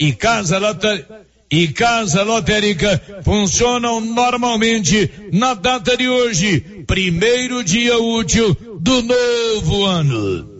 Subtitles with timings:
[0.00, 1.20] e casa lotérica
[1.50, 10.59] e Casa Lotérica funcionam normalmente na data de hoje, primeiro dia útil do novo ano.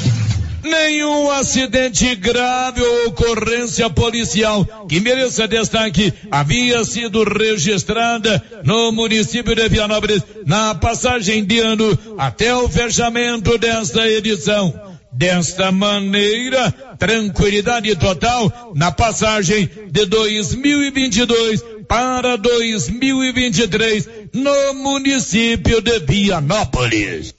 [0.63, 9.67] Nenhum acidente grave ou ocorrência policial que mereça destaque havia sido registrada no município de
[9.69, 14.91] Vianópolis na passagem de ano até o fechamento desta edição.
[15.13, 27.33] Desta maneira, tranquilidade total na passagem de 2022 para 2023 no município de Vianópolis.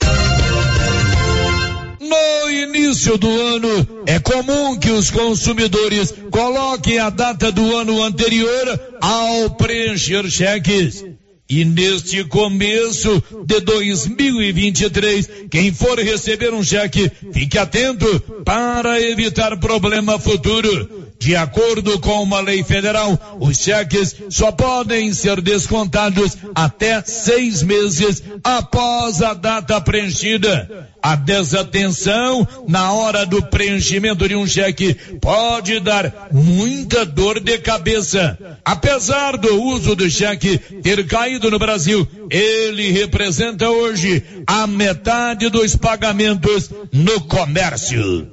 [2.03, 8.97] No início do ano, é comum que os consumidores coloquem a data do ano anterior
[8.99, 11.05] ao preencher cheques.
[11.49, 20.17] E neste começo de 2023, quem for receber um cheque, fique atento para evitar problema
[20.19, 21.02] futuro.
[21.23, 28.21] De acordo com uma lei federal, os cheques só podem ser descontados até seis meses
[28.43, 30.89] após a data preenchida.
[31.01, 38.37] A desatenção na hora do preenchimento de um cheque pode dar muita dor de cabeça.
[38.65, 45.73] Apesar do uso do cheque ter caído no Brasil, ele representa hoje a metade dos
[45.73, 48.32] pagamentos no comércio.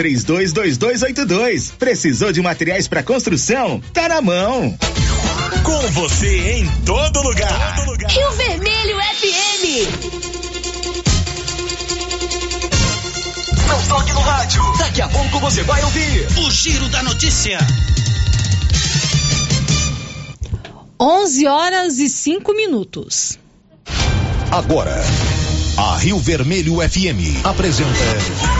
[0.00, 1.72] três 322282.
[1.78, 3.82] Precisou de materiais para construção?
[3.92, 4.74] Tá na mão.
[5.62, 7.76] Com você em todo lugar.
[7.76, 8.10] Todo lugar.
[8.10, 9.64] Rio Vermelho FM.
[13.68, 14.62] Não toque no rádio.
[14.78, 17.58] Daqui a pouco você vai ouvir o Giro da Notícia.
[20.98, 23.38] 11 horas e 5 minutos.
[24.50, 24.98] Agora,
[25.76, 28.59] a Rio Vermelho FM apresenta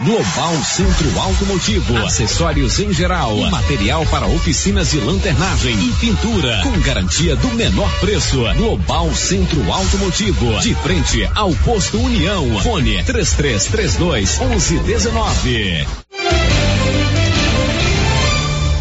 [0.00, 7.34] Global Centro Automotivo, acessórios em geral, material para oficinas de lanternagem e pintura, com garantia
[7.34, 8.38] do menor preço.
[8.56, 12.60] Global Centro Automotivo, de frente ao posto União.
[12.60, 15.86] Fone 3332 1119.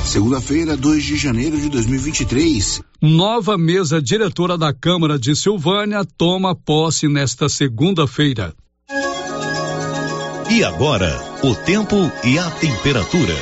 [0.06, 2.82] Segunda-feira, 2 de janeiro de 2023.
[3.02, 8.54] Nova mesa diretora da Câmara de Silvânia toma posse nesta segunda-feira.
[10.50, 11.14] E agora,
[11.44, 13.36] o tempo e a temperatura.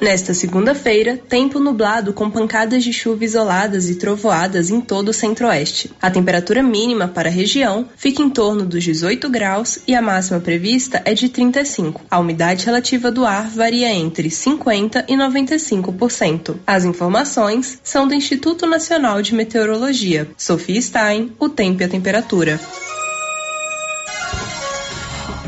[0.00, 5.92] Nesta segunda-feira, tempo nublado com pancadas de chuva isoladas e trovoadas em todo o centro-oeste.
[6.02, 10.40] A temperatura mínima para a região fica em torno dos 18 graus e a máxima
[10.40, 12.02] prevista é de 35.
[12.10, 16.56] A umidade relativa do ar varia entre 50 e 95%.
[16.66, 20.28] As informações são do Instituto Nacional de Meteorologia.
[20.36, 22.58] Sofia Stein, o tempo e a temperatura.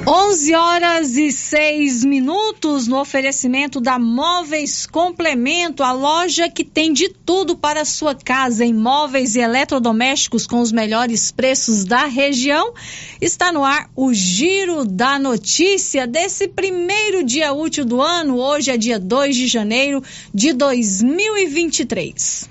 [0.04, 7.08] 11 horas e 6 minutos no oferecimento da Móveis Complemento, a loja que tem de
[7.08, 12.74] tudo para a sua casa em móveis e eletrodomésticos com os melhores preços da região.
[13.20, 18.38] Está no ar o Giro da Notícia desse primeiro dia útil do ano.
[18.38, 20.02] Hoje é dia 2 de janeiro
[20.34, 22.50] de 2023.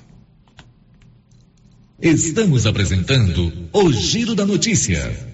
[2.01, 5.31] Estamos apresentando o Giro da Notícia.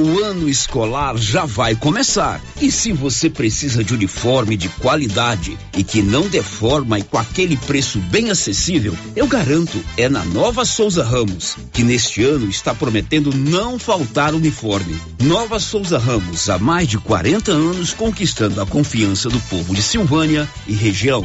[0.00, 2.40] O ano escolar já vai começar.
[2.62, 7.56] E se você precisa de uniforme de qualidade e que não deforma e com aquele
[7.56, 13.34] preço bem acessível, eu garanto, é na Nova Souza Ramos, que neste ano está prometendo
[13.34, 14.96] não faltar uniforme.
[15.20, 20.48] Nova Souza Ramos, há mais de 40 anos conquistando a confiança do povo de Silvânia
[20.68, 21.24] e região.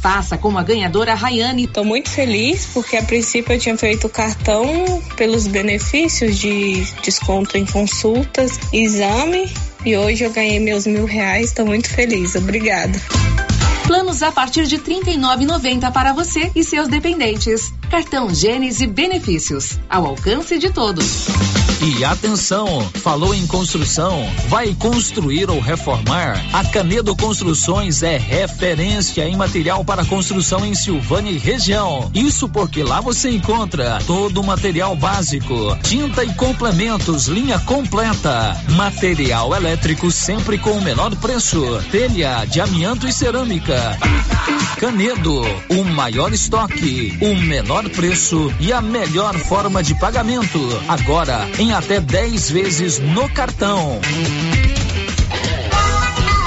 [0.00, 1.64] Faça como a ganhadora Rayane.
[1.64, 4.66] Estou muito feliz porque a princípio eu tinha feito cartão
[5.16, 9.50] pelos benefícios de desconto em consultas, exame
[9.84, 11.48] e hoje eu ganhei meus mil reais.
[11.48, 12.34] Estou muito feliz.
[12.34, 12.98] Obrigada.
[13.90, 17.74] Planos a partir de R$ 39,90 para você e seus dependentes.
[17.90, 19.80] Cartão Gênesis Benefícios.
[19.88, 21.26] Ao alcance de todos.
[21.82, 26.38] E atenção, falou em construção, vai construir ou reformar?
[26.52, 32.10] A Canedo Construções é referência em material para construção em Silvânia e região.
[32.14, 39.54] Isso porque lá você encontra todo o material básico, tinta e complementos, linha completa, material
[39.56, 43.79] elétrico sempre com o menor preço, telha de amianto e cerâmica.
[44.78, 50.58] Canedo, o maior estoque, o menor preço e a melhor forma de pagamento.
[50.88, 54.00] Agora em até 10 vezes no cartão.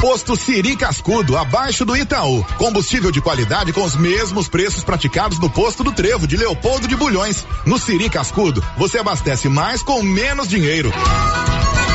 [0.04, 2.44] Posto Siri Cascudo, abaixo do Itaú.
[2.58, 6.96] Combustível de qualidade com os mesmos preços praticados no posto do Trevo de Leopoldo de
[6.98, 7.46] Bulhões.
[7.66, 10.92] No Siri Cascudo, você abastece mais com menos dinheiro.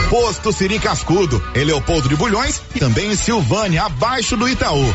[0.09, 4.95] Posto Siri Cascudo, em Leopoldo de Bulhões e também em Silvânia, abaixo do Itaú.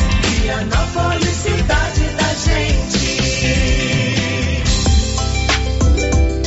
[0.51, 1.90] Vianópolis, cidade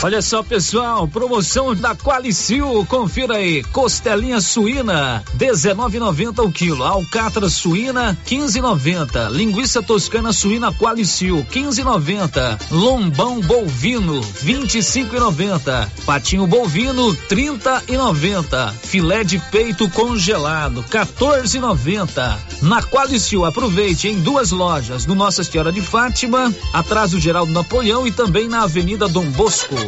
[0.00, 8.16] Olha só, pessoal, promoção da Qualicil, confira aí, costelinha suína, 19,90 o quilo, alcatra suína,
[8.24, 19.90] 15,90, linguiça toscana suína Qualicil, 15,90, lombão bovino, 25,90, patinho bovino, 30,90, filé de peito
[19.90, 22.38] congelado, 14,90.
[22.62, 28.06] Na Qualicil, aproveite em duas lojas, no Nossa Senhora de Fátima, atrás do Geraldo Napoleão
[28.06, 29.87] e também na Avenida Dom Bosco.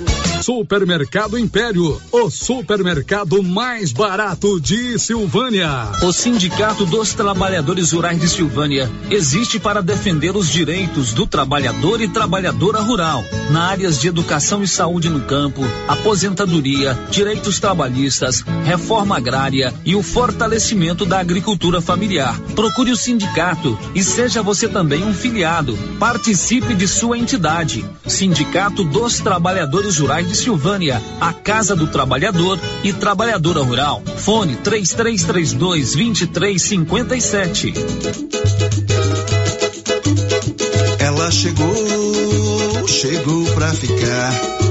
[0.41, 5.69] Supermercado Império, o supermercado mais barato de Silvânia.
[6.01, 12.07] O Sindicato dos Trabalhadores Rurais de Silvânia existe para defender os direitos do trabalhador e
[12.07, 19.71] trabalhadora rural, na áreas de educação e saúde no campo, aposentadoria, direitos trabalhistas, reforma agrária
[19.85, 22.39] e o fortalecimento da agricultura familiar.
[22.55, 25.77] Procure o sindicato e seja você também um filiado.
[25.99, 27.85] Participe de sua entidade.
[28.07, 34.01] Sindicato dos Trabalhadores Rurais de Silvânia, a Casa do Trabalhador e Trabalhadora Rural.
[34.17, 37.73] Fone 3332 2357.
[40.99, 44.70] Ela chegou, chegou pra ficar.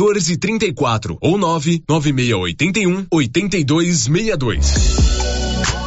[0.00, 5.19] 1434 ou 99681 8262.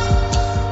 [0.00, 0.29] Móveis.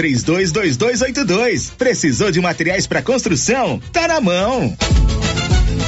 [0.00, 1.72] 322282.
[1.76, 3.80] Precisou de materiais para construção?
[3.92, 4.74] Tá na mão.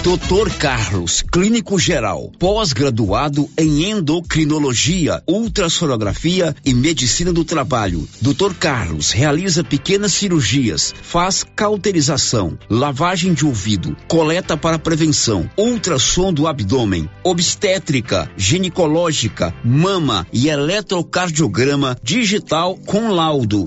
[0.03, 8.09] Doutor Carlos, clínico geral, pós-graduado em endocrinologia, ultrassonografia e medicina do trabalho.
[8.21, 16.49] Doutor Carlos realiza pequenas cirurgias, faz cauterização, lavagem de ouvido, coleta para prevenção, ultrassom do
[16.49, 23.67] abdômen, obstétrica, ginecológica, mama e eletrocardiograma digital com laudo.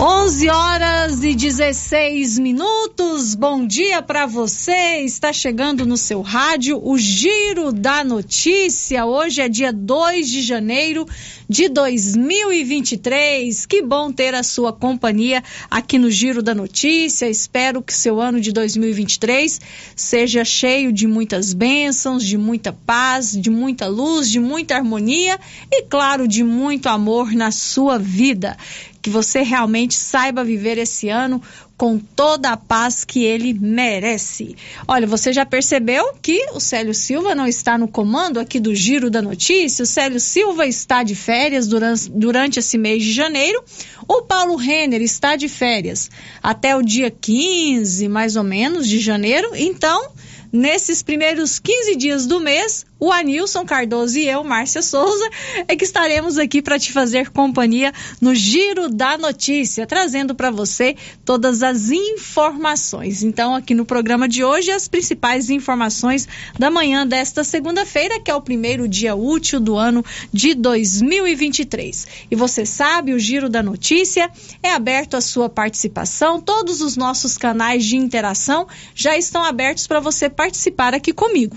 [0.00, 3.34] 11 horas e 16 minutos.
[3.34, 5.00] Bom dia para você.
[5.00, 9.04] Está chegando no seu rádio o Giro da Notícia.
[9.04, 11.04] Hoje é dia 2 de janeiro
[11.48, 13.66] de 2023.
[13.66, 17.28] Que bom ter a sua companhia aqui no Giro da Notícia.
[17.28, 19.60] Espero que seu ano de 2023
[19.96, 25.40] seja cheio de muitas bênçãos, de muita paz, de muita luz, de muita harmonia
[25.72, 28.56] e, claro, de muito amor na sua vida
[29.00, 31.42] que você realmente saiba viver esse ano
[31.76, 34.56] com toda a paz que ele merece.
[34.86, 39.08] Olha, você já percebeu que o Célio Silva não está no comando aqui do Giro
[39.08, 39.84] da Notícia?
[39.84, 43.62] O Célio Silva está de férias durante, durante esse mês de janeiro.
[44.08, 46.10] O Paulo Renner está de férias
[46.42, 49.50] até o dia 15, mais ou menos, de janeiro.
[49.54, 50.10] Então,
[50.52, 55.30] nesses primeiros 15 dias do mês, o Anilson Cardoso e eu, Márcia Souza,
[55.68, 60.96] é que estaremos aqui para te fazer companhia no Giro da Notícia, trazendo para você
[61.24, 63.22] todas as informações.
[63.22, 66.26] Então, aqui no programa de hoje, as principais informações
[66.58, 72.06] da manhã desta segunda-feira, que é o primeiro dia útil do ano de 2023.
[72.30, 74.30] E você sabe, o Giro da Notícia
[74.62, 80.00] é aberto à sua participação, todos os nossos canais de interação já estão abertos para
[80.00, 81.56] você participar aqui comigo.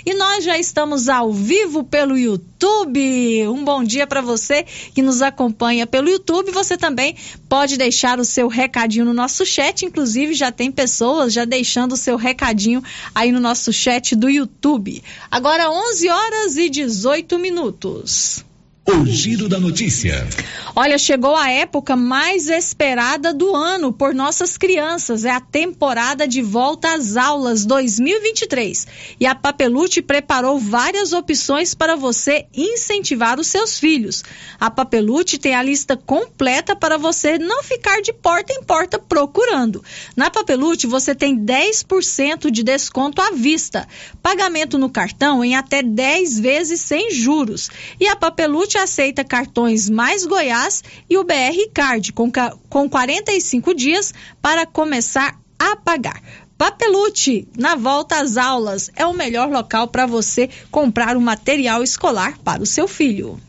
[0.06, 3.46] e nós já estamos ao vivo pelo YouTube.
[3.48, 6.50] Um bom dia para você que nos acompanha pelo YouTube.
[6.50, 7.14] Você também
[7.46, 11.98] pode deixar o seu recadinho no nosso chat, inclusive já tem pessoas já deixando o
[11.98, 12.82] seu recadinho
[13.14, 15.04] aí no nosso chat do YouTube.
[15.30, 18.42] Agora 11 horas e 18 minutos.
[18.84, 20.26] O Giro da Notícia.
[20.74, 25.24] Olha, chegou a época mais esperada do ano por nossas crianças.
[25.24, 28.86] É a temporada de volta às aulas 2023.
[29.20, 34.24] E a Papelute preparou várias opções para você incentivar os seus filhos.
[34.58, 39.84] A Papelute tem a lista completa para você não ficar de porta em porta procurando.
[40.16, 43.86] Na Papelute você tem 10% de desconto à vista,
[44.20, 47.70] pagamento no cartão em até 10 vezes sem juros.
[48.00, 52.30] E a Papelute aceita cartões mais Goiás e o BR Card com,
[52.68, 56.20] com 45 dias para começar a pagar.
[56.56, 62.38] Papelute, na volta às aulas, é o melhor local para você comprar um material escolar
[62.38, 63.40] para o seu filho.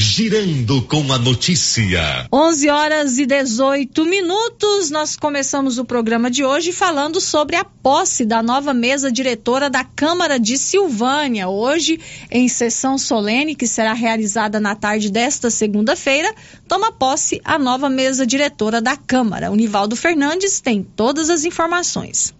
[0.00, 2.28] Girando com a notícia.
[2.32, 4.90] 11 horas e 18 minutos.
[4.90, 9.82] Nós começamos o programa de hoje falando sobre a posse da nova mesa diretora da
[9.82, 11.48] Câmara de Silvânia.
[11.48, 11.98] Hoje,
[12.30, 16.32] em sessão solene que será realizada na tarde desta segunda-feira,
[16.68, 19.50] toma posse a nova mesa diretora da Câmara.
[19.50, 22.32] O Nivaldo Fernandes tem todas as informações.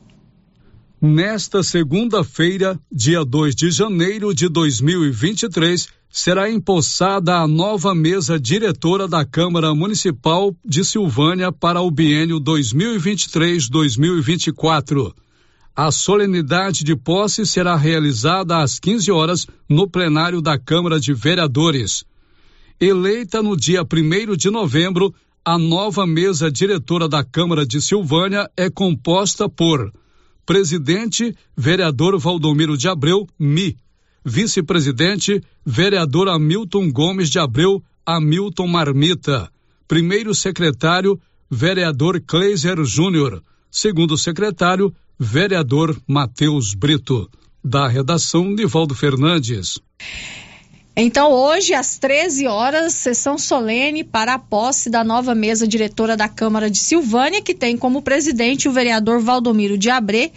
[1.01, 9.23] Nesta segunda-feira, dia 2 de janeiro de 2023, será empossada a nova mesa diretora da
[9.25, 15.13] Câmara Municipal de Silvânia para o biênio 2023-2024.
[15.77, 22.07] A solenidade de posse será realizada às 15 horas no plenário da Câmara de Vereadores.
[22.81, 28.69] Eleita no dia 1 de novembro, a nova mesa diretora da Câmara de Silvânia é
[28.71, 29.93] composta por
[30.45, 33.77] presidente, vereador Valdomiro de Abreu, Mi
[34.25, 39.51] Vice-presidente, vereador Hamilton Gomes de Abreu, Hamilton Marmita.
[39.87, 43.43] Primeiro secretário, vereador Kleiser Júnior.
[43.71, 47.31] Segundo secretário, vereador Matheus Brito.
[47.65, 49.81] Da redação, Nivaldo Fernandes.
[51.01, 56.29] Então, hoje, às 13 horas, sessão solene para a posse da nova mesa diretora da
[56.29, 60.33] Câmara de Silvânia, que tem como presidente o vereador Valdomiro de Abreu,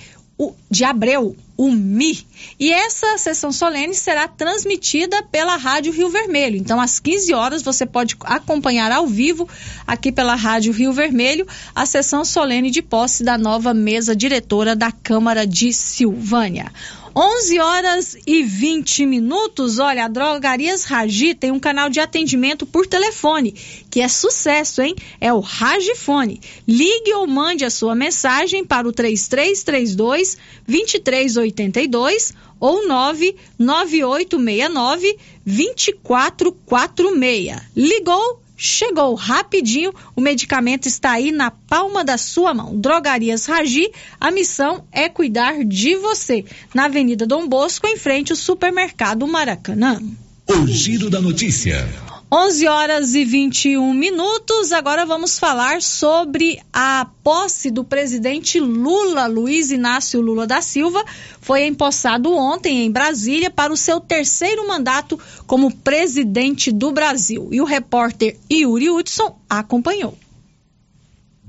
[0.69, 2.25] de Abreu, o MI.
[2.59, 6.57] E essa sessão solene será transmitida pela Rádio Rio Vermelho.
[6.57, 9.47] Então, às 15 horas, você pode acompanhar ao vivo,
[9.85, 14.91] aqui pela Rádio Rio Vermelho, a sessão solene de posse da nova mesa diretora da
[14.91, 16.71] Câmara de Silvânia.
[17.15, 19.77] 11 horas e 20 minutos.
[19.79, 23.53] Olha, a Drogarias Ragi tem um canal de atendimento por telefone,
[23.89, 24.95] que é sucesso, hein?
[25.19, 26.39] É o Ragifone.
[26.65, 37.57] Ligue ou mande a sua mensagem para o 3332 2382 ou 99869 2446.
[37.75, 38.40] Ligou?
[38.61, 42.79] Chegou rapidinho, o medicamento está aí na palma da sua mão.
[42.79, 46.45] Drogarias Ragi, a missão é cuidar de você.
[46.71, 49.99] Na Avenida Dom Bosco, em frente ao supermercado Maracanã.
[50.47, 52.10] O giro da notícia.
[52.33, 54.71] 11 horas e 21 minutos.
[54.71, 61.03] Agora vamos falar sobre a posse do presidente Lula, Luiz Inácio Lula da Silva.
[61.41, 67.49] Foi empossado ontem em Brasília para o seu terceiro mandato como presidente do Brasil.
[67.51, 70.17] E o repórter Yuri Hudson acompanhou.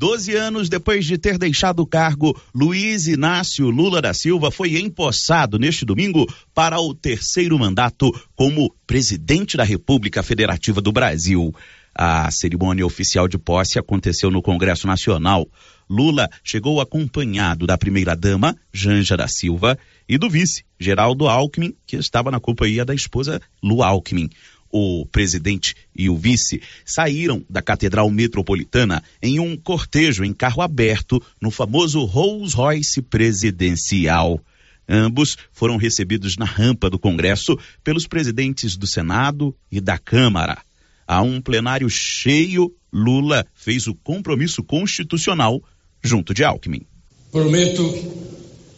[0.02, 5.60] Doze anos depois de ter deixado o cargo, Luiz Inácio Lula da Silva foi empossado
[5.60, 11.54] neste domingo para o terceiro mandato como presidente da República Federativa do Brasil.
[11.94, 15.46] A cerimônia oficial de posse aconteceu no Congresso Nacional.
[15.88, 22.28] Lula chegou acompanhado da primeira-dama, Janja da Silva, e do vice, Geraldo Alckmin, que estava
[22.28, 24.28] na companhia da esposa Lu Alckmin
[24.72, 31.22] o presidente e o vice saíram da Catedral Metropolitana em um cortejo em carro aberto
[31.40, 34.40] no famoso Rolls Royce presidencial.
[34.88, 40.58] Ambos foram recebidos na rampa do Congresso pelos presidentes do Senado e da Câmara.
[41.06, 45.62] A um plenário cheio, Lula fez o compromisso constitucional
[46.02, 46.82] junto de Alckmin.
[47.30, 47.82] Prometo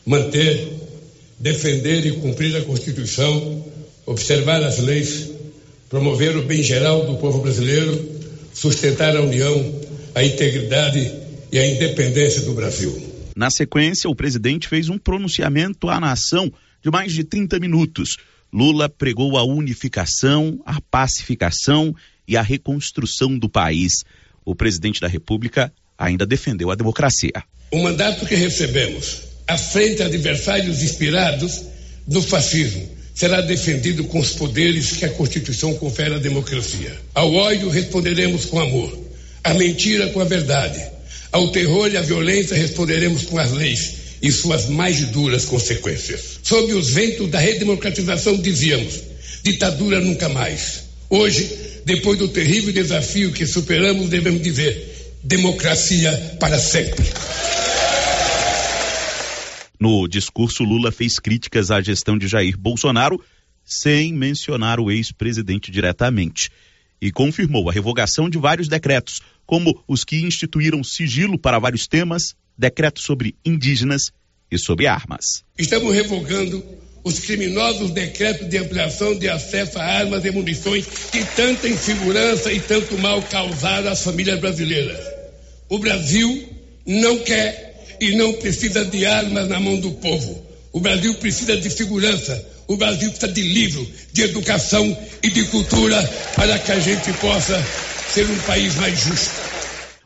[0.07, 0.73] manter,
[1.39, 3.65] defender e cumprir a Constituição,
[4.07, 5.34] observar as leis
[5.95, 8.21] promover o bem geral do povo brasileiro,
[8.53, 9.81] sustentar a união,
[10.13, 11.09] a integridade
[11.53, 13.15] e a independência do Brasil.
[13.37, 16.53] Na sequência, o presidente fez um pronunciamento à nação
[16.83, 18.17] de mais de 30 minutos.
[18.53, 21.95] Lula pregou a unificação, a pacificação
[22.27, 24.03] e a reconstrução do país.
[24.45, 27.45] O presidente da República ainda defendeu a democracia.
[27.71, 31.63] O mandato que recebemos, à frente de adversários inspirados
[32.05, 36.93] no fascismo, será defendido com os poderes que a Constituição confere à democracia.
[37.15, 38.99] Ao ódio responderemos com amor,
[39.43, 40.85] à mentira com a verdade,
[41.31, 46.41] ao terror e à violência responderemos com as leis e suas mais duras consequências.
[46.43, 49.01] Sob os ventos da redemocratização dizíamos:
[49.43, 50.85] ditadura nunca mais.
[51.11, 51.49] Hoje,
[51.85, 57.05] depois do terrível desafio que superamos, devemos dizer: democracia para sempre.
[59.81, 63.21] No discurso, Lula fez críticas à gestão de Jair Bolsonaro,
[63.65, 66.51] sem mencionar o ex-presidente diretamente.
[67.01, 72.35] E confirmou a revogação de vários decretos, como os que instituíram sigilo para vários temas,
[72.57, 74.11] decretos sobre indígenas
[74.51, 75.45] e sobre armas.
[75.59, 76.65] Estamos revogando
[77.03, 82.61] os criminosos decretos de ampliação de acesso a armas e munições que tanta insegurança e
[82.61, 84.99] tanto mal causaram às famílias brasileiras.
[85.69, 86.49] O Brasil
[86.87, 90.55] não quer e não precisa de armas na mão do povo.
[90.73, 96.03] O Brasil precisa de segurança, o Brasil precisa de livro, de educação e de cultura
[96.35, 97.57] para que a gente possa
[98.09, 99.35] ser um país mais justo.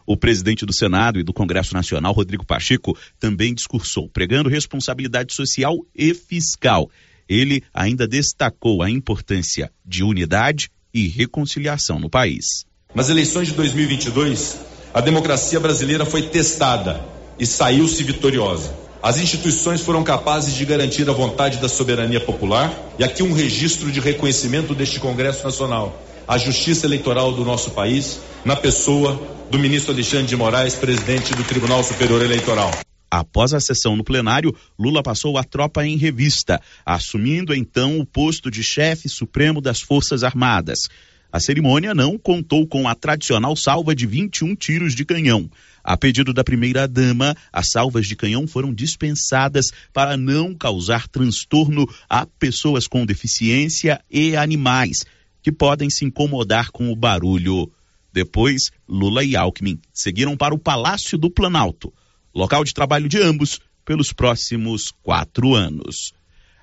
[0.07, 5.77] O presidente do Senado e do Congresso Nacional, Rodrigo Pacheco, também discursou, pregando responsabilidade social
[5.95, 6.91] e fiscal.
[7.29, 12.65] Ele ainda destacou a importância de unidade e reconciliação no país.
[12.95, 14.59] Nas eleições de 2022,
[14.95, 18.75] a democracia brasileira foi testada e saiu-se vitoriosa.
[19.03, 23.93] As instituições foram capazes de garantir a vontade da soberania popular e aqui um registro
[23.93, 29.21] de reconhecimento deste Congresso Nacional, a justiça eleitoral do nosso país, na pessoa
[29.51, 32.73] do ministro Alexandre de Moraes, presidente do Tribunal Superior Eleitoral.
[33.11, 38.51] Após a sessão no plenário, Lula passou a tropa em revista, assumindo então o posto
[38.51, 40.89] de chefe supremo das Forças Armadas.
[41.33, 45.49] A cerimônia não contou com a tradicional salva de 21 tiros de canhão.
[45.89, 52.27] A pedido da primeira-dama, as salvas de canhão foram dispensadas para não causar transtorno a
[52.27, 55.07] pessoas com deficiência e animais,
[55.41, 57.73] que podem se incomodar com o barulho.
[58.13, 61.91] Depois, Lula e Alckmin seguiram para o Palácio do Planalto,
[62.35, 66.13] local de trabalho de ambos pelos próximos quatro anos.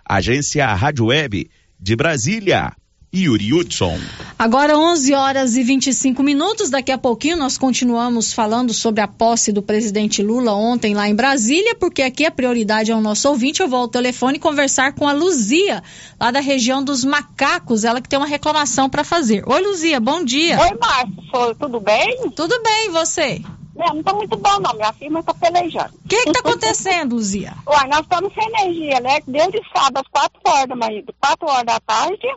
[0.08, 2.76] Agência Rádio Web de Brasília,
[3.16, 3.98] Yuri Hudson.
[4.38, 6.70] Agora 11 horas e 25 minutos.
[6.70, 11.16] Daqui a pouquinho nós continuamos falando sobre a posse do presidente Lula ontem lá em
[11.16, 13.62] Brasília, porque aqui a prioridade é o nosso ouvinte.
[13.62, 15.82] Eu vou ao telefone conversar com a Luzia,
[16.20, 19.44] lá da região dos Macacos, ela que tem uma reclamação para fazer.
[19.48, 20.60] Oi, Luzia, bom dia.
[20.60, 22.30] Oi, Márcio, tudo bem?
[22.36, 23.42] Tudo bem, e você?
[23.76, 25.94] Não, não tá muito bom não, minha firma tá pelejando.
[26.06, 27.54] O que que tá acontecendo, Luzia?
[27.68, 29.20] Uai, nós estamos sem energia, né?
[29.28, 32.28] Desde sábado às 4 horas da manhã, 4 horas da tarde.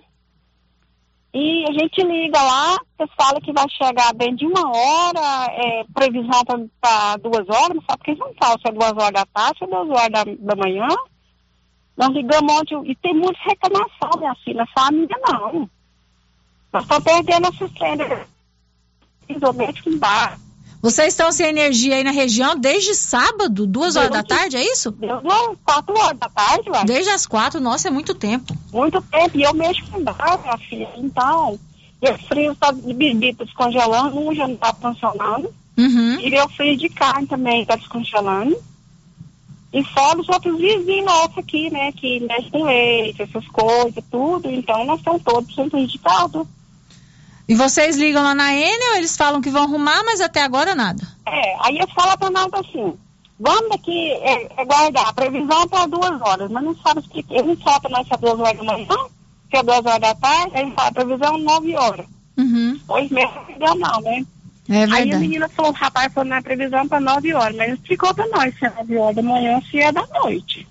[1.40, 5.84] E a gente liga lá, vocês falam que vai chegar dentro de uma hora, é,
[5.94, 6.42] previsão
[6.80, 9.58] para duas horas, não sabe porque eles não falam se é duas horas da tarde,
[9.58, 10.88] se é duas horas da, da manhã.
[11.96, 15.70] Nós ligamos ontem, e tem muita reclamação, minha filha, só a minha não.
[16.72, 18.26] Nós estamos perdendo trendas,
[19.24, 20.40] principalmente com bar.
[20.82, 24.90] Vocês estão sem energia aí na região desde sábado, duas horas da tarde, é isso?
[24.90, 26.84] Deu duas, quatro horas da tarde, ué.
[26.84, 28.57] Desde as quatro, nossa, é muito tempo.
[28.72, 31.58] Muito tempo, e eu mexo com bar, minha filha, então,
[32.02, 35.52] meu frio está de bebida descongelando, um já não está funcionando.
[35.76, 36.20] Uhum.
[36.20, 38.56] E meu frio de carne também está descongelando.
[39.72, 44.50] E fora os outros vizinhos nossos aqui, né, que mexem com leite, essas coisas, tudo.
[44.50, 46.46] Então, nós estamos todos prejudicados.
[47.48, 51.02] E vocês ligam lá na Enel, eles falam que vão arrumar, mas até agora nada.
[51.26, 52.94] É, aí eu falo para nós assim,
[53.38, 57.34] vamos aqui é, é guardar, a previsão é para duas horas, mas não sabe explicar,
[57.34, 58.96] eles não falam para nós se é duas horas da manhã,
[59.50, 62.06] se é duas horas da tarde, aí fala, a previsão é nove horas.
[62.36, 62.80] Uhum.
[62.86, 64.24] Pois mesmo, não, não, né?
[64.68, 67.74] É Aí a menina falou, o rapaz falou na previsão para nove horas, mas não
[67.74, 70.68] explicou para nós se é nove horas da manhã ou se é da noite.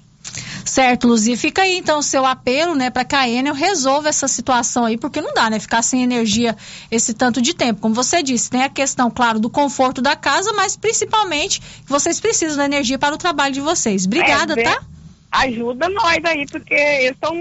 [0.67, 1.37] Certo, Luzia.
[1.37, 4.97] Fica aí então o seu apelo, né, para que a Enel resolva essa situação aí,
[4.97, 6.55] porque não dá, né, ficar sem energia
[6.91, 7.79] esse tanto de tempo.
[7.79, 12.19] Como você disse, tem a questão, claro, do conforto da casa, mas principalmente que vocês
[12.19, 14.05] precisam da energia para o trabalho de vocês.
[14.05, 14.81] Obrigada, É, tá?
[15.31, 17.33] Ajuda nós aí, porque eles estão,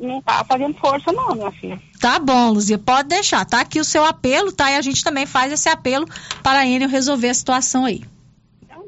[0.00, 1.80] não tá fazendo força não, minha filha.
[2.00, 3.44] Tá bom, Luzia, pode deixar.
[3.44, 4.70] Tá aqui o seu apelo, tá?
[4.70, 6.06] E a gente também faz esse apelo
[6.42, 8.02] para a Enel resolver a situação aí.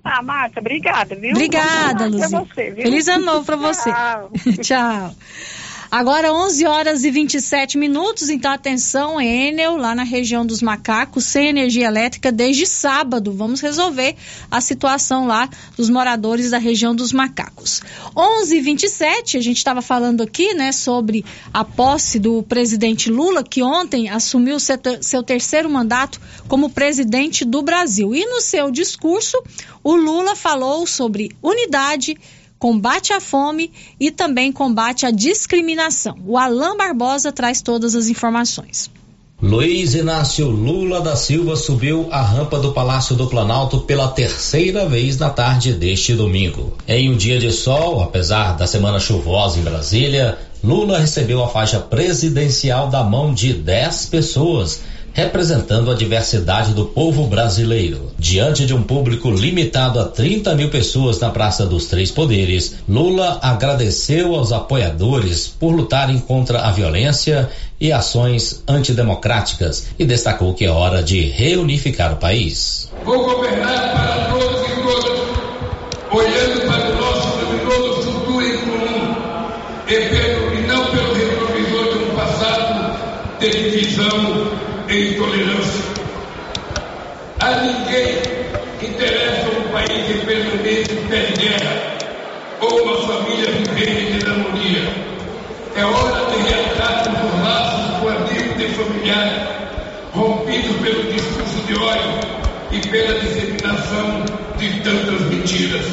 [0.05, 1.31] Tá, Márcia, obrigada, viu?
[1.31, 2.29] Obrigada, pra Luzia.
[2.29, 2.75] você?
[2.75, 3.91] Feliz ano novo para você.
[3.91, 4.31] Tchau.
[4.63, 5.15] Tchau.
[5.97, 11.47] Agora 11 horas e 27 minutos, então atenção, Enel, lá na região dos macacos, sem
[11.47, 13.33] energia elétrica desde sábado.
[13.33, 14.17] Vamos resolver
[14.51, 17.81] a situação lá dos moradores da região dos macacos.
[18.17, 23.45] 11 e 27, a gente estava falando aqui, né, sobre a posse do presidente Lula,
[23.45, 28.13] que ontem assumiu seu ter- seu terceiro mandato como presidente do Brasil.
[28.13, 29.41] E no seu discurso,
[29.85, 32.17] o Lula falou sobre unidade,
[32.65, 36.17] combate à fome e também combate à discriminação.
[36.27, 38.91] O Alain Barbosa traz todas as informações.
[39.43, 45.19] Luiz Inácio Lula da Silva subiu a rampa do Palácio do Planalto pela terceira vez
[45.19, 46.73] na tarde deste domingo.
[46.89, 51.79] Em um dia de sol, apesar da semana chuvosa em Brasília, Lula recebeu a faixa
[51.79, 54.81] presidencial da mão de 10 pessoas,
[55.15, 58.13] representando a diversidade do povo brasileiro.
[58.19, 63.39] Diante de um público limitado a 30 mil pessoas na Praça dos Três Poderes, Lula
[63.41, 67.49] agradeceu aos apoiadores por lutarem contra a violência
[67.81, 72.91] e ações antidemocráticas e destacou que é hora de reunificar o país.
[73.05, 75.19] Vou governar para todos e todas,
[76.11, 79.15] olhando para o nosso luminoso futuro em comum,
[79.87, 82.99] e, pelo, e não pelo retrovisor de um passado
[83.39, 85.85] de divisão e intolerância.
[87.41, 87.51] A
[88.83, 91.97] interessa um país em permanente pé de guerra
[92.61, 95.15] ou uma família vivendo de harmonia.
[95.77, 99.43] É hora de reatarmos os laços com amigos e familiares,
[100.13, 102.35] rompidos pelo discurso de ódio
[102.71, 104.25] e pela disseminação
[104.59, 105.87] de tantas mentiras.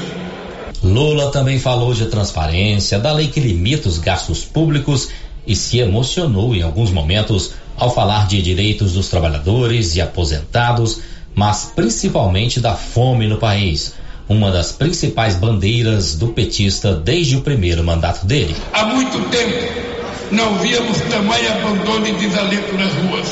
[0.84, 5.10] Lula também falou de transparência, da lei que limita os gastos públicos
[5.46, 11.02] e se emocionou em alguns momentos ao falar de direitos dos trabalhadores e aposentados,
[11.36, 13.94] mas principalmente da fome no país,
[14.28, 18.56] uma das principais bandeiras do petista desde o primeiro mandato dele.
[18.74, 19.92] Há muito tempo
[20.32, 23.28] não víamos tamanho abandono e desalento nas ruas.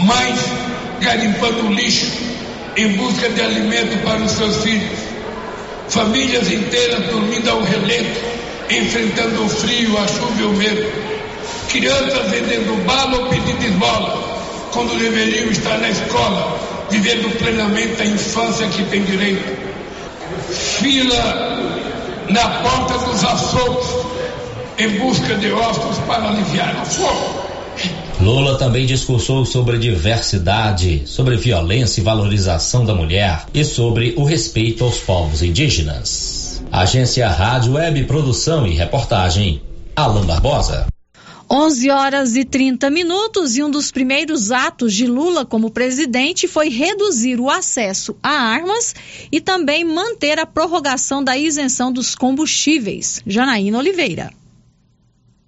[0.00, 0.40] Mães
[1.00, 2.10] garimpando lixo
[2.76, 4.98] em busca de alimento para os seus filhos.
[5.88, 8.20] Famílias inteiras dormindo ao relento,
[8.68, 10.92] enfrentando o frio, a chuva e o medo.
[11.68, 14.40] Crianças vendendo bala ou pedindo esmola,
[14.72, 16.58] quando deveriam estar na escola,
[16.90, 19.66] vivendo plenamente a infância que tem direito.
[20.50, 21.76] Fila
[22.28, 23.86] na porta dos açougues,
[24.78, 27.46] em busca de ossos para aliviar a fome.
[28.20, 34.84] Lula também discursou sobre diversidade, sobre violência e valorização da mulher e sobre o respeito
[34.84, 36.62] aos povos indígenas.
[36.72, 39.60] Agência Rádio Web Produção e Reportagem,
[39.94, 40.86] Alan Barbosa.
[41.48, 46.68] 11 horas e 30 minutos e um dos primeiros atos de Lula como presidente foi
[46.68, 48.94] reduzir o acesso a armas
[49.30, 53.22] e também manter a prorrogação da isenção dos combustíveis.
[53.24, 54.32] Janaína Oliveira.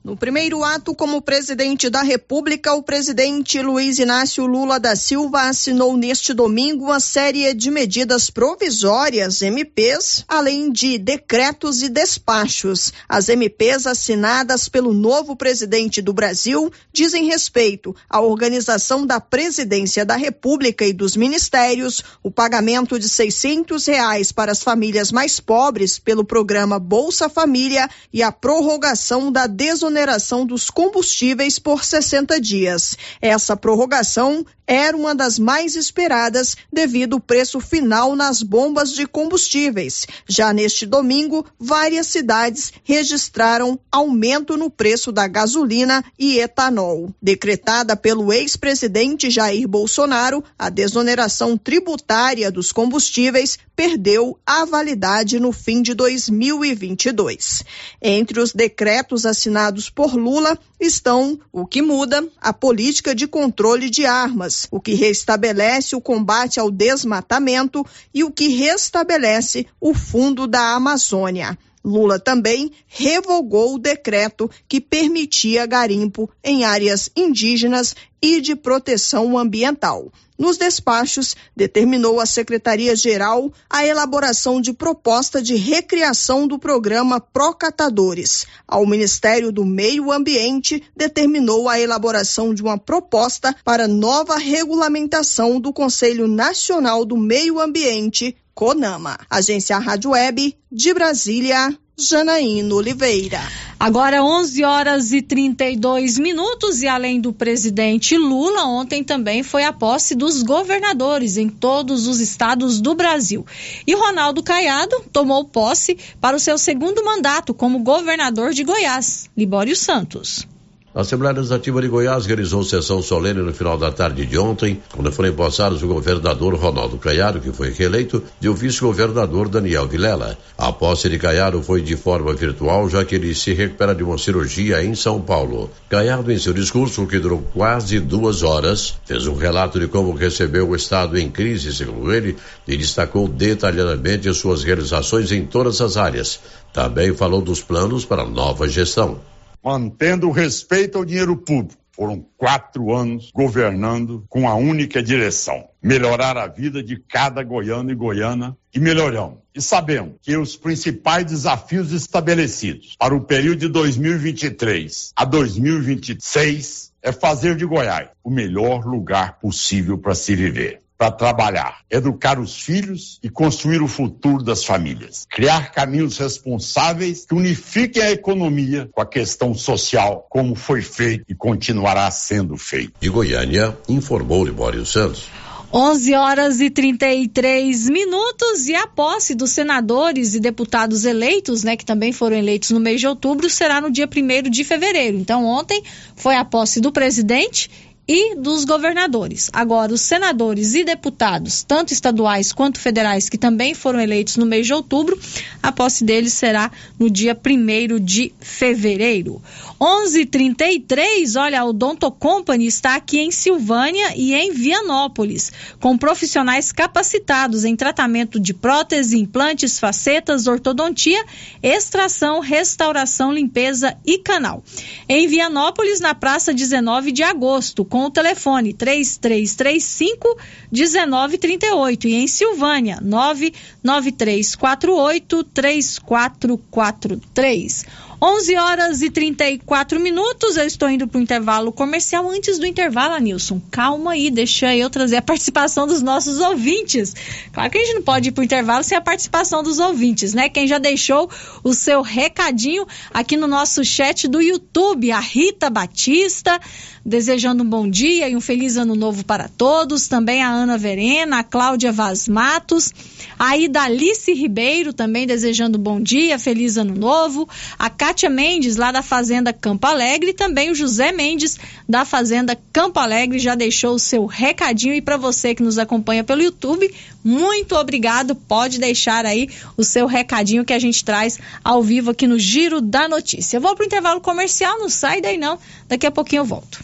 [0.09, 5.99] No primeiro ato como presidente da República, o presidente Luiz Inácio Lula da Silva assinou
[5.99, 12.91] neste domingo uma série de medidas provisórias, MPs, além de decretos e despachos.
[13.07, 20.17] As MPs assinadas pelo novo presidente do Brasil dizem respeito à organização da presidência da
[20.17, 26.25] República e dos ministérios, o pagamento de 600 reais para as famílias mais pobres pelo
[26.25, 32.97] programa Bolsa Família e a prorrogação da desoneração exoneração dos combustíveis por 60 dias.
[33.21, 40.07] Essa prorrogação era uma das mais esperadas devido ao preço final nas bombas de combustíveis.
[40.29, 47.11] Já neste domingo, várias cidades registraram aumento no preço da gasolina e etanol.
[47.21, 55.81] Decretada pelo ex-presidente Jair Bolsonaro, a desoneração tributária dos combustíveis perdeu a validade no fim
[55.81, 57.65] de 2022.
[58.03, 64.07] Entre os decretos assinados por Lula estão o que muda a política de controle de
[64.07, 70.75] armas, o que restabelece o combate ao desmatamento e o que restabelece o Fundo da
[70.75, 71.59] Amazônia.
[71.89, 80.13] Lula também revogou o decreto que permitia garimpo em áreas indígenas e de proteção ambiental.
[80.39, 88.47] Nos despachos, determinou a Secretaria-Geral a elaboração de proposta de recriação do programa Procatadores.
[88.67, 95.73] Ao Ministério do Meio Ambiente, determinou a elaboração de uma proposta para nova regulamentação do
[95.73, 99.17] Conselho Nacional do Meio Ambiente, CONAMA.
[99.31, 103.41] Agência Rádio Web de Brasília, Janaína Oliveira.
[103.79, 109.73] Agora 11 horas e 32 minutos e além do presidente Lula, ontem também foi a
[109.73, 113.47] posse dos governadores em todos os estados do Brasil.
[113.87, 119.77] E Ronaldo Caiado tomou posse para o seu segundo mandato como governador de Goiás, Libório
[119.77, 120.49] Santos.
[120.95, 125.13] A Assembleia Legislativa de Goiás realizou sessão solene no final da tarde de ontem, quando
[125.13, 130.39] foram empossados o governador Ronaldo Caiado, que foi reeleito, e o vice-governador Daniel Vilela.
[130.57, 134.17] A posse de Caiado foi de forma virtual, já que ele se recupera de uma
[134.17, 135.71] cirurgia em São Paulo.
[135.91, 140.71] Caiado, em seu discurso, que durou quase duas horas, fez um relato de como recebeu
[140.71, 142.35] o Estado em crise, segundo ele,
[142.67, 146.41] e destacou detalhadamente suas realizações em todas as áreas.
[146.73, 149.21] Também falou dos planos para a nova gestão
[149.69, 151.79] mantendo o respeito ao dinheiro público.
[151.93, 157.95] Foram quatro anos governando com a única direção: melhorar a vida de cada goiano e
[157.95, 159.41] goiana e melhoramos.
[159.55, 167.13] E sabemos que os principais desafios estabelecidos para o período de 2023 a 2026 é
[167.13, 173.21] fazer de Goiás o melhor lugar possível para se viver para trabalhar, educar os filhos
[173.23, 175.27] e construir o futuro das famílias.
[175.31, 181.35] Criar caminhos responsáveis que unifiquem a economia com a questão social, como foi feito e
[181.37, 182.95] continuará sendo feito.
[183.01, 185.29] De Goiânia, informou Libório Santos.
[185.73, 191.85] 11 horas e 33 minutos e a posse dos senadores e deputados eleitos, né, que
[191.85, 195.19] também foram eleitos no mês de outubro, será no dia 1 de fevereiro.
[195.19, 195.83] Então, ontem
[196.17, 197.71] foi a posse do presidente
[198.09, 199.51] e dos governadores.
[199.53, 204.67] Agora, os senadores e deputados, tanto estaduais quanto federais, que também foram eleitos no mês
[204.67, 205.21] de outubro,
[205.63, 209.43] a posse deles será no dia 1 de fevereiro.
[209.81, 217.65] 11:33, olha, o Donto Company está aqui em Silvânia e em Vianópolis, com profissionais capacitados
[217.65, 221.25] em tratamento de prótese, implantes, facetas, ortodontia,
[221.63, 224.65] extração, restauração, limpeza e canal.
[225.09, 230.37] Em Vianópolis, na praça 19 de agosto, com o telefone 3335
[230.73, 238.08] 1938 e em Silvânia 99348 3443.
[238.21, 240.57] 11 horas e 34 minutos.
[240.57, 242.29] Eu estou indo para o intervalo comercial.
[242.29, 247.15] Antes do intervalo, Nilson, calma aí, deixa eu trazer a participação dos nossos ouvintes.
[247.53, 250.35] Claro que a gente não pode ir para o intervalo sem a participação dos ouvintes,
[250.35, 250.49] né?
[250.49, 251.31] Quem já deixou
[251.63, 256.61] o seu recadinho aqui no nosso chat do YouTube, a Rita Batista,
[257.05, 260.09] desejando um bom dia e um feliz ano novo para todos.
[260.09, 262.93] Também a Ana Verena, a Cláudia Vaz Matos,
[263.39, 267.49] a Idalice Ribeiro também desejando um bom dia, feliz ano novo.
[267.79, 272.57] A Kátia Mendes, lá da Fazenda Campo Alegre, e também o José Mendes, da Fazenda
[272.73, 274.95] Campo Alegre, já deixou o seu recadinho.
[274.95, 276.91] E para você que nos acompanha pelo YouTube,
[277.23, 278.35] muito obrigado.
[278.35, 282.81] Pode deixar aí o seu recadinho que a gente traz ao vivo aqui no Giro
[282.81, 283.59] da Notícia.
[283.59, 285.59] Eu vou pro intervalo comercial, não sai daí não.
[285.87, 286.83] Daqui a pouquinho eu volto.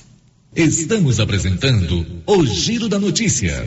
[0.54, 3.66] Estamos apresentando o Giro da Notícia.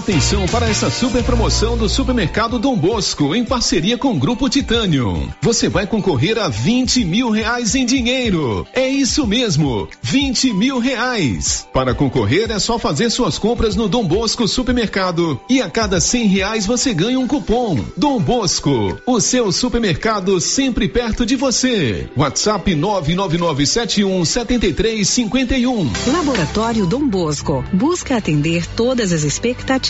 [0.00, 5.30] Atenção para essa super promoção do Supermercado Dom Bosco, em parceria com o Grupo Titânio.
[5.42, 8.66] Você vai concorrer a 20 mil reais em dinheiro.
[8.72, 11.68] É isso mesmo, 20 mil reais.
[11.70, 16.26] Para concorrer é só fazer suas compras no Dom Bosco Supermercado e a cada 100
[16.28, 17.78] reais você ganha um cupom.
[17.94, 22.08] Dom Bosco, o seu supermercado sempre perto de você.
[22.16, 25.92] WhatsApp 99971 7351.
[26.10, 29.89] Laboratório Dom Bosco busca atender todas as expectativas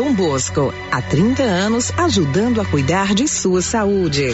[0.01, 4.33] Dom Bosco, há 30 anos ajudando a cuidar de sua saúde.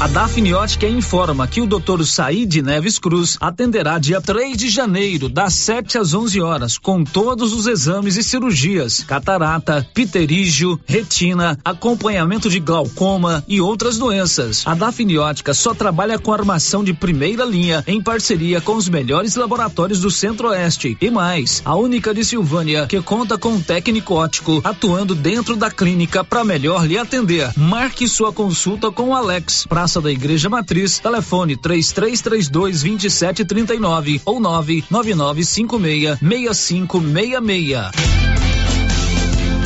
[0.00, 2.04] A Dafniótica informa que o Dr.
[2.04, 7.52] Said Neves Cruz atenderá dia 3 de janeiro, das 7 às 11 horas, com todos
[7.52, 14.62] os exames e cirurgias: catarata, pterígio, retina, acompanhamento de glaucoma e outras doenças.
[14.64, 20.00] A Dafniótica só trabalha com armação de primeira linha em parceria com os melhores laboratórios
[20.00, 20.96] do Centro-Oeste.
[21.00, 25.72] E mais, a única de Silvânia que conta com um técnico ótico atuando dentro da
[25.72, 27.50] clínica para melhor lhe atender.
[27.56, 29.66] Marque sua consulta com o Alex.
[29.88, 37.90] Praça da Igreja Matriz, telefone 3332 2739 ou 99956 6566.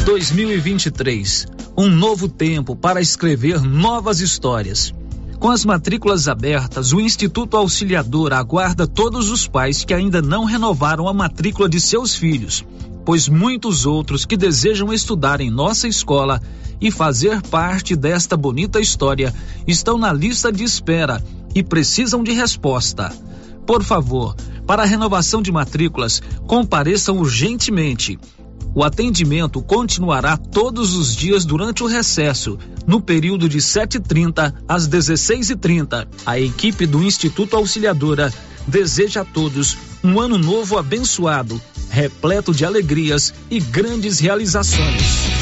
[0.07, 1.47] 2023.
[1.77, 4.95] Um novo tempo para escrever novas histórias.
[5.41, 11.09] Com as matrículas abertas, o Instituto Auxiliador aguarda todos os pais que ainda não renovaram
[11.09, 12.64] a matrícula de seus filhos,
[13.05, 16.40] pois muitos outros que desejam estudar em nossa escola
[16.80, 19.34] e fazer parte desta bonita história
[19.66, 21.22] estão na lista de espera
[21.55, 23.12] e precisam de resposta.
[23.66, 24.34] Por favor,
[24.66, 28.18] para a renovação de matrículas, compareçam urgentemente.
[28.74, 36.09] O atendimento continuará todos os dias durante o recesso, no período de 7h30 às 16h30.
[36.24, 38.32] A equipe do Instituto Auxiliadora
[38.67, 41.61] deseja a todos um ano novo abençoado,
[41.91, 45.41] repleto de alegrias e grandes realizações.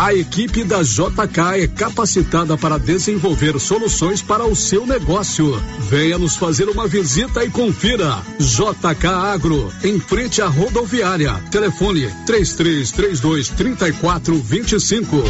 [0.00, 5.62] A equipe da JK é capacitada para desenvolver soluções para o seu negócio.
[5.78, 8.22] Venha nos fazer uma visita e confira.
[8.38, 11.34] JK Agro, em frente à rodoviária.
[11.50, 15.22] Telefone 3332 3425.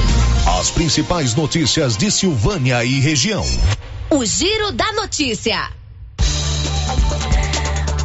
[0.61, 3.45] As principais notícias de Silvânia e região.
[4.09, 5.80] O Giro da Notícia.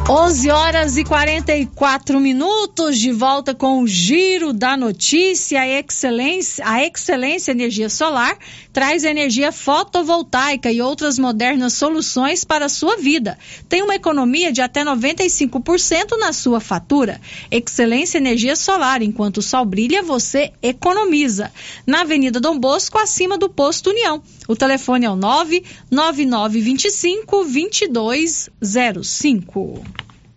[0.08, 5.60] 11 horas e 44 minutos de volta com o giro da notícia.
[5.60, 8.38] A Excelência, a Excelência Energia Solar
[8.76, 13.38] traz energia fotovoltaica e outras modernas soluções para a sua vida.
[13.70, 17.18] Tem uma economia de até 95% na sua fatura.
[17.50, 21.50] Excelência Energia Solar, enquanto o sol brilha, você economiza.
[21.86, 24.22] Na Avenida Dom Bosco, acima do posto União.
[24.46, 29.82] O telefone é o 99925 2205.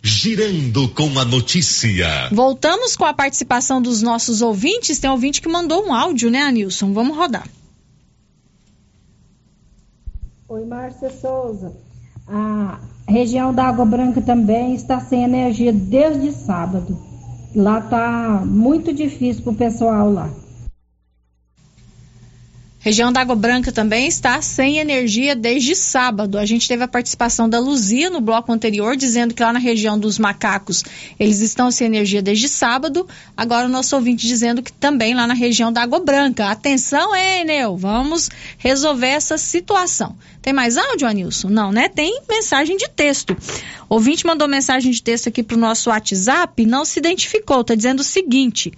[0.02, 2.30] Girando com a notícia.
[2.32, 4.98] Voltamos com a participação dos nossos ouvintes.
[4.98, 6.94] Tem ouvinte que mandou um áudio, né, Anilson?
[6.94, 7.46] Vamos rodar.
[10.52, 11.72] Oi, Márcia Souza.
[12.28, 16.98] A região da Água Branca também está sem energia desde sábado.
[17.56, 20.28] Lá tá muito difícil pro pessoal lá.
[22.82, 26.38] Região da Água Branca também está sem energia desde sábado.
[26.38, 30.00] A gente teve a participação da Luzia no bloco anterior, dizendo que lá na região
[30.00, 30.86] dos macacos
[31.20, 33.06] eles estão sem energia desde sábado.
[33.36, 36.50] Agora o nosso ouvinte dizendo que também lá na região da Água Branca.
[36.50, 40.16] Atenção, Enel, vamos resolver essa situação.
[40.42, 41.50] Tem mais áudio, Anilson?
[41.50, 41.90] Não, né?
[41.90, 43.36] Tem mensagem de texto.
[43.90, 47.76] O ouvinte mandou mensagem de texto aqui para o nosso WhatsApp, não se identificou, está
[47.76, 48.72] dizendo o seguinte: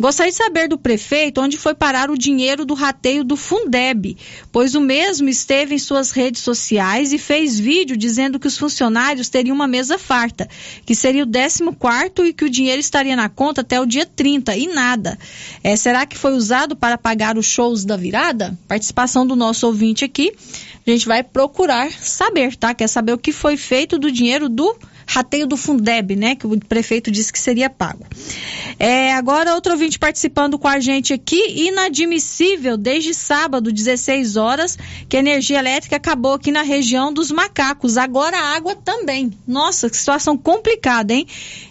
[0.00, 4.16] gostaria de saber do prefeito onde foi parar o dinheiro do rateio do Fundeb,
[4.52, 9.28] pois o mesmo esteve em suas redes sociais e fez vídeo dizendo que os funcionários
[9.28, 10.48] teriam uma mesa farta,
[10.84, 14.56] que seria o 14 e que o dinheiro estaria na conta até o dia 30
[14.56, 15.18] e nada.
[15.62, 18.56] É, será que foi usado para pagar os shows da virada?
[18.68, 20.32] Participação do nosso ouvinte aqui.
[20.86, 22.74] A gente vai procurar saber, tá?
[22.74, 24.76] Quer saber o que foi feito do dinheiro do
[25.06, 26.34] rateio do Fundeb, né?
[26.34, 28.06] Que o prefeito disse que seria pago.
[28.78, 34.78] É, agora, outro ouvinte participando com a gente aqui, inadmissível desde sábado, 16 horas,
[35.08, 37.96] que a energia elétrica acabou aqui na região dos macacos.
[37.96, 39.32] Agora a água também.
[39.46, 41.26] Nossa, que situação complicada, hein?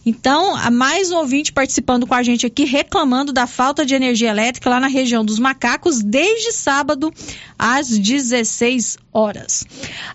[0.06, 4.70] Então, mais um ouvinte participando com a gente aqui, reclamando da falta de energia elétrica
[4.70, 7.14] lá na região dos macacos, desde sábado
[7.58, 9.64] às 16 horas.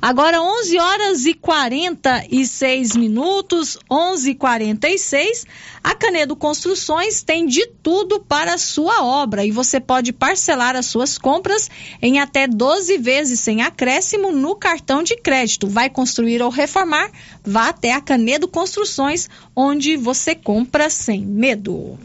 [0.03, 5.47] Agora 11 horas e 46 minutos, 11:46.
[5.83, 10.87] A Canedo Construções tem de tudo para a sua obra e você pode parcelar as
[10.87, 11.71] suas compras
[12.03, 15.69] em até 12 vezes sem acréscimo no cartão de crédito.
[15.69, 17.11] Vai construir ou reformar?
[17.45, 21.99] Vá até a Canedo Construções, onde você compra sem medo.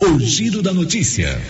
[0.00, 1.40] O giro da notícia.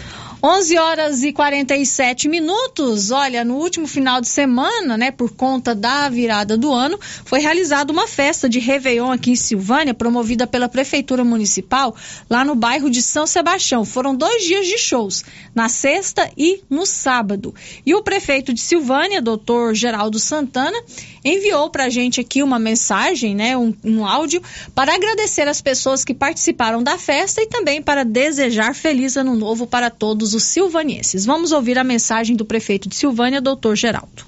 [0.46, 3.10] 11 horas e 47 minutos.
[3.10, 7.90] Olha, no último final de semana, né, por conta da virada do ano, foi realizada
[7.90, 11.96] uma festa de Réveillon aqui em Silvânia, promovida pela Prefeitura Municipal,
[12.28, 13.86] lá no bairro de São Sebastião.
[13.86, 15.24] Foram dois dias de shows,
[15.54, 17.54] na sexta e no sábado.
[17.86, 20.76] E o prefeito de Silvânia, doutor Geraldo Santana,
[21.24, 24.42] enviou para a gente aqui uma mensagem, né, um, um áudio,
[24.74, 29.66] para agradecer as pessoas que participaram da festa e também para desejar feliz ano novo
[29.66, 31.24] para todos os silvanienses.
[31.24, 34.24] Vamos ouvir a mensagem do prefeito de Silvânia, doutor Geraldo.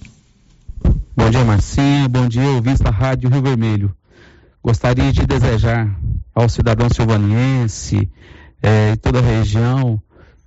[1.16, 2.08] Bom dia, Marcinha.
[2.08, 3.96] Bom dia, ouvintes da Rádio Rio Vermelho.
[4.62, 5.98] Gostaria de desejar
[6.34, 8.10] ao cidadão silvaniense
[8.62, 10.00] eh, e toda a região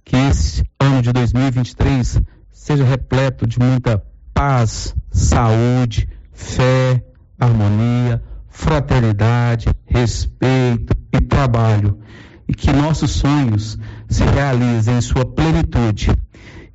[0.04, 4.04] que esse ano de 2023 seja repleto de muita
[4.34, 7.04] paz, saúde, fé,
[7.40, 12.00] harmonia, fraternidade, respeito e trabalho.
[12.48, 13.78] E que nossos sonhos
[14.10, 16.12] se realizem em sua plenitude.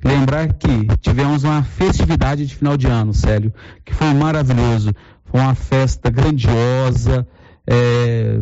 [0.03, 4.93] Lembrar que tivemos uma festividade de final de ano, Célio, que foi maravilhoso.
[5.25, 7.27] Foi uma festa grandiosa,
[7.67, 8.39] é,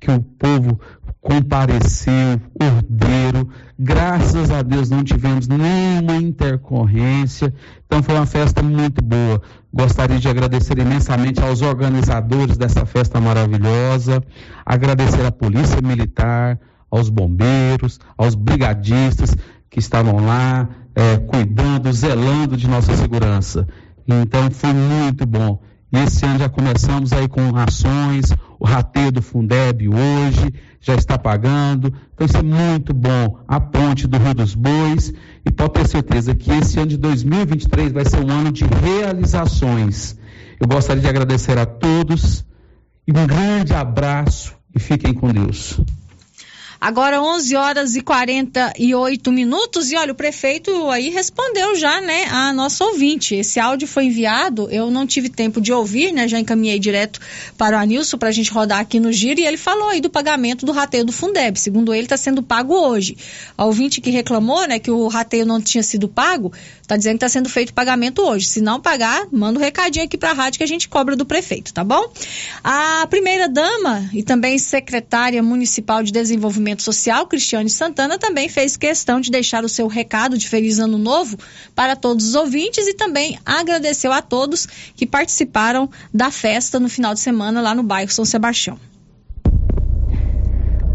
[0.00, 0.80] que o povo
[1.20, 3.48] compareceu, ordeiro.
[3.78, 7.52] Graças a Deus não tivemos nenhuma intercorrência.
[7.84, 9.42] Então foi uma festa muito boa.
[9.72, 14.22] Gostaria de agradecer imensamente aos organizadores dessa festa maravilhosa,
[14.64, 16.58] agradecer à Polícia Militar,
[16.96, 19.36] aos bombeiros, aos brigadistas
[19.70, 23.66] que estavam lá é, cuidando, zelando de nossa segurança.
[24.06, 25.60] Então foi muito bom.
[25.92, 31.18] E esse ano já começamos aí com ações, o rateio do Fundeb hoje já está
[31.18, 31.92] pagando.
[32.14, 33.38] Então isso é muito bom.
[33.46, 35.12] A ponte do Rio dos Bois.
[35.44, 40.16] E pode ter certeza que esse ano de 2023 vai ser um ano de realizações.
[40.58, 42.44] Eu gostaria de agradecer a todos
[43.06, 45.80] e um grande abraço e fiquem com Deus.
[46.80, 52.52] Agora 11 horas e 48 minutos e olha, o prefeito aí respondeu já, né, a
[52.52, 53.34] nossa ouvinte.
[53.34, 57.18] Esse áudio foi enviado, eu não tive tempo de ouvir, né, já encaminhei direto
[57.56, 60.10] para o Anilson para a gente rodar aqui no giro e ele falou aí do
[60.10, 61.58] pagamento do rateio do Fundeb.
[61.58, 63.16] Segundo ele, está sendo pago hoje.
[63.56, 66.52] A ouvinte que reclamou, né, que o rateio não tinha sido pago,
[66.82, 68.46] está dizendo que está sendo feito o pagamento hoje.
[68.46, 71.24] Se não pagar, manda um recadinho aqui para a rádio que a gente cobra do
[71.24, 72.12] prefeito, tá bom?
[72.62, 79.20] A primeira dama e também secretária municipal de desenvolvimento Social, Cristiane Santana, também fez questão
[79.20, 81.38] de deixar o seu recado de Feliz Ano Novo
[81.74, 87.14] para todos os ouvintes e também agradeceu a todos que participaram da festa no final
[87.14, 88.78] de semana lá no bairro São Sebastião.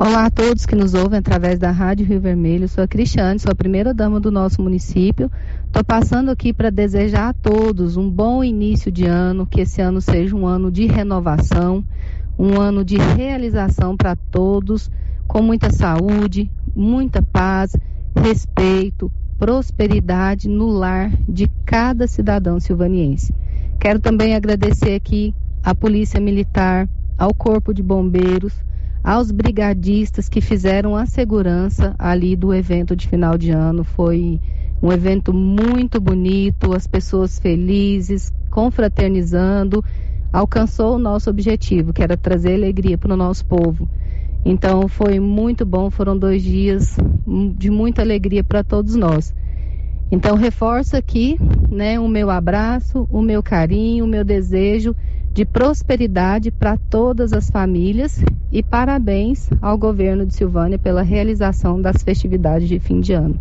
[0.03, 2.67] Olá a todos que nos ouvem através da Rádio Rio Vermelho.
[2.67, 5.31] Sou a Cristiane, sou a primeira dama do nosso município.
[5.67, 10.01] Estou passando aqui para desejar a todos um bom início de ano, que esse ano
[10.01, 11.85] seja um ano de renovação,
[12.41, 14.89] um ano de realização para todos
[15.27, 17.77] com muita saúde, muita paz,
[18.15, 23.31] respeito, prosperidade no lar de cada cidadão silvaniense.
[23.79, 28.55] Quero também agradecer aqui à Polícia Militar, ao Corpo de Bombeiros,
[29.03, 33.83] aos brigadistas que fizeram a segurança ali do evento de final de ano.
[33.83, 34.41] Foi
[34.81, 39.85] um evento muito bonito, as pessoas felizes, confraternizando,
[40.31, 43.87] alcançou o nosso objetivo, que era trazer alegria para o nosso povo.
[44.43, 46.97] Então foi muito bom, foram dois dias
[47.57, 49.33] de muita alegria para todos nós.
[50.11, 51.37] Então reforço aqui,
[51.69, 54.95] né, o meu abraço, o meu carinho, o meu desejo
[55.33, 58.21] de prosperidade para todas as famílias
[58.51, 63.39] e parabéns ao governo de Silvânia pela realização das festividades de fim de ano.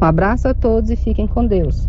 [0.00, 1.88] Um abraço a todos e fiquem com Deus.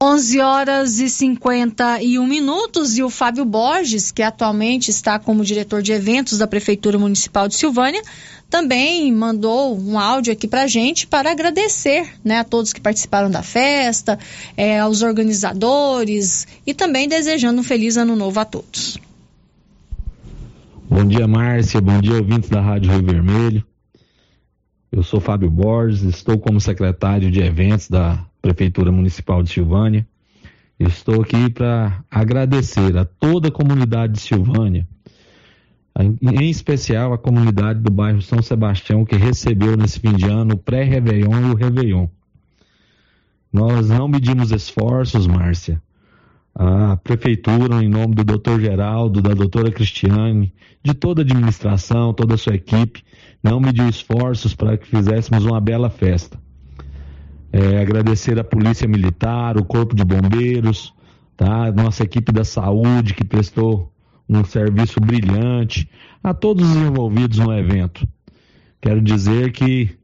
[0.00, 5.90] 11 horas e 51 minutos e o Fábio Borges, que atualmente está como diretor de
[5.90, 8.00] eventos da Prefeitura Municipal de Silvânia,
[8.48, 13.42] também mandou um áudio aqui para gente para agradecer né, a todos que participaram da
[13.42, 14.16] festa,
[14.56, 18.98] é, aos organizadores e também desejando um feliz ano novo a todos.
[20.88, 21.80] Bom dia, Márcia.
[21.80, 23.66] Bom dia, ouvintes da Rádio Rio Vermelho.
[24.92, 30.06] Eu sou Fábio Borges, estou como secretário de eventos da Prefeitura Municipal de Silvânia.
[30.78, 34.86] Estou aqui para agradecer a toda a comunidade de Silvânia,
[35.98, 40.58] em especial a comunidade do bairro São Sebastião, que recebeu nesse fim de ano o
[40.58, 42.08] pré-Réveillon e o Réveillon.
[43.52, 45.82] Nós não medimos esforços, Márcia.
[46.54, 52.34] A Prefeitura, em nome do doutor Geraldo, da doutora Cristiane, de toda a administração, toda
[52.34, 53.02] a sua equipe,
[53.42, 56.38] não mediu esforços para que fizéssemos uma bela festa.
[57.52, 60.92] É, agradecer a Polícia Militar, o Corpo de Bombeiros,
[61.36, 61.72] tá?
[61.72, 63.92] nossa equipe da saúde que prestou
[64.28, 65.88] um serviço brilhante,
[66.22, 68.06] a todos os envolvidos no evento.
[68.80, 69.96] Quero dizer que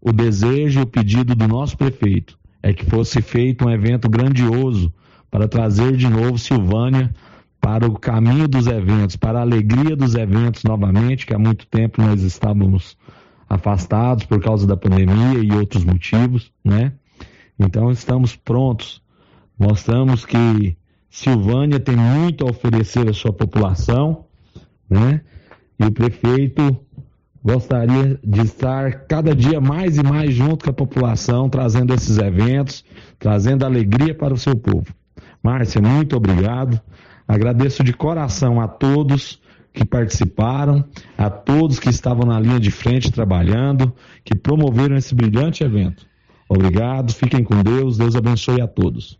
[0.00, 4.92] o desejo e o pedido do nosso prefeito é que fosse feito um evento grandioso
[5.30, 7.14] para trazer de novo Silvânia
[7.60, 12.02] para o caminho dos eventos, para a alegria dos eventos novamente, que há muito tempo
[12.02, 12.96] nós estávamos
[13.48, 16.92] afastados por causa da pandemia e outros motivos, né?
[17.58, 19.02] Então estamos prontos.
[19.58, 20.76] Mostramos que
[21.10, 24.26] Silvânia tem muito a oferecer à sua população,
[24.88, 25.22] né?
[25.80, 26.78] E o prefeito
[27.42, 32.84] gostaria de estar cada dia mais e mais junto com a população, trazendo esses eventos,
[33.18, 34.92] trazendo alegria para o seu povo.
[35.42, 36.80] Márcia, muito obrigado.
[37.26, 39.40] Agradeço de coração a todos
[39.72, 40.84] que participaram,
[41.16, 43.92] a todos que estavam na linha de frente trabalhando,
[44.24, 46.06] que promoveram esse brilhante evento.
[46.48, 49.18] Obrigado, fiquem com Deus, Deus abençoe a todos.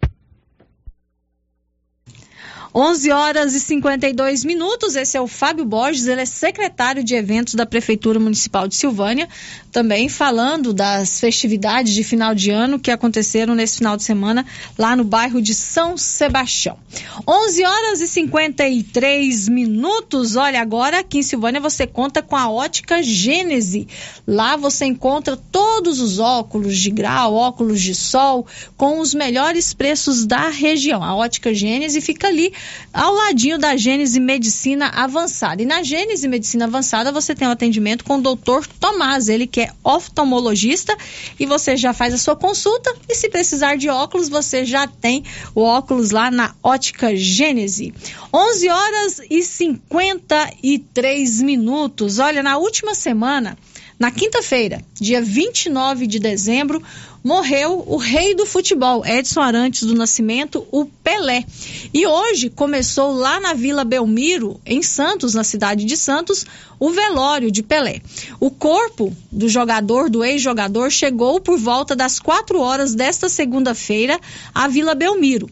[2.74, 4.94] 11 horas e 52 minutos.
[4.94, 9.28] Esse é o Fábio Borges, ele é secretário de eventos da Prefeitura Municipal de Silvânia,
[9.72, 14.44] também falando das festividades de final de ano que aconteceram nesse final de semana
[14.76, 16.78] lá no bairro de São Sebastião.
[17.26, 20.36] 11 horas e 53 minutos.
[20.36, 23.88] Olha, agora aqui em Silvânia você conta com a Ótica Gênese.
[24.26, 28.46] Lá você encontra todos os óculos de grau, óculos de sol,
[28.76, 31.02] com os melhores preços da região.
[31.02, 32.52] A Ótica Gênese fica ali
[32.92, 35.62] ao ladinho da Gênese Medicina Avançada.
[35.62, 39.60] E na Gênese Medicina Avançada você tem um atendimento com o doutor Tomás, ele que
[39.60, 40.96] é oftalmologista,
[41.38, 42.94] e você já faz a sua consulta.
[43.08, 47.94] E se precisar de óculos, você já tem o óculos lá na Ótica Gênese.
[48.32, 52.18] 11 horas e 53 minutos.
[52.18, 53.56] Olha, na última semana.
[53.98, 56.80] Na quinta-feira, dia 29 de dezembro,
[57.22, 61.44] morreu o rei do futebol, Edson Arantes do Nascimento, o Pelé.
[61.92, 66.46] E hoje começou lá na Vila Belmiro, em Santos, na cidade de Santos,
[66.78, 68.00] o velório de Pelé.
[68.38, 74.18] O corpo do jogador, do ex-jogador, chegou por volta das quatro horas desta segunda-feira
[74.54, 75.50] à Vila Belmiro.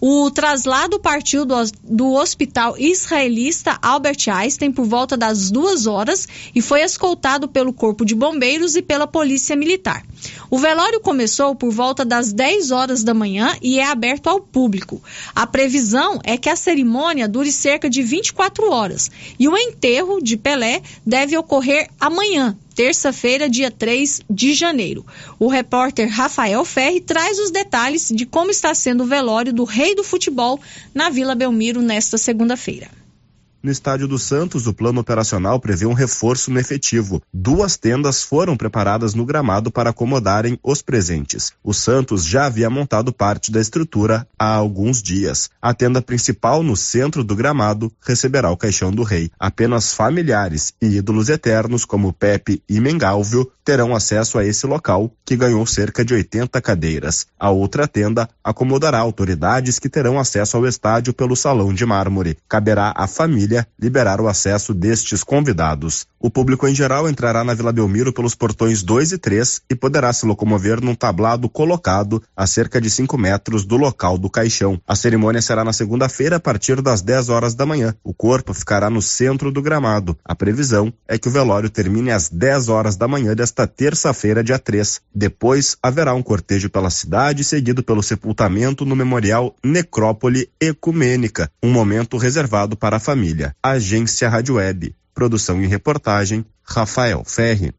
[0.00, 6.62] O traslado partiu do, do hospital israelista Albert Einstein por volta das duas horas e
[6.62, 10.04] foi escoltado pelo Corpo de Bombeiros e pela Polícia Militar.
[10.50, 15.02] O velório começou por volta das 10 horas da manhã e é aberto ao público.
[15.34, 20.36] A previsão é que a cerimônia dure cerca de 24 horas e o enterro de
[20.36, 25.02] Pelé deve ocorrer amanhã, terça-feira, dia 3 de janeiro.
[25.38, 29.94] O repórter Rafael Ferri traz os detalhes de como está sendo o velório do rei
[29.94, 30.60] do futebol
[30.92, 32.97] na Vila Belmiro nesta segunda-feira.
[33.68, 37.20] No estádio do Santos, o plano operacional prevê um reforço no efetivo.
[37.30, 41.52] Duas tendas foram preparadas no gramado para acomodarem os presentes.
[41.62, 45.50] O Santos já havia montado parte da estrutura há alguns dias.
[45.60, 49.30] A tenda principal, no centro do gramado, receberá o caixão do rei.
[49.38, 55.36] Apenas familiares e ídolos eternos, como Pepe e Mengalvio, terão acesso a esse local, que
[55.36, 57.26] ganhou cerca de 80 cadeiras.
[57.38, 62.38] A outra tenda acomodará autoridades que terão acesso ao estádio pelo salão de mármore.
[62.48, 66.06] Caberá à família liberar o acesso destes convidados.
[66.20, 70.12] O público em geral entrará na Vila Belmiro pelos portões 2 e 3 e poderá
[70.12, 74.80] se locomover num tablado colocado a cerca de 5 metros do local do caixão.
[74.86, 77.94] A cerimônia será na segunda-feira a partir das 10 horas da manhã.
[78.02, 80.18] O corpo ficará no centro do gramado.
[80.24, 84.58] A previsão é que o velório termine às 10 horas da manhã desta terça-feira, dia
[84.58, 85.00] 3.
[85.14, 92.16] Depois haverá um cortejo pela cidade, seguido pelo sepultamento no Memorial Necrópole Ecumênica, um momento
[92.16, 93.37] reservado para a família.
[93.62, 94.94] Agência Rádio Web.
[95.14, 97.72] Produção e reportagem, Rafael Ferri.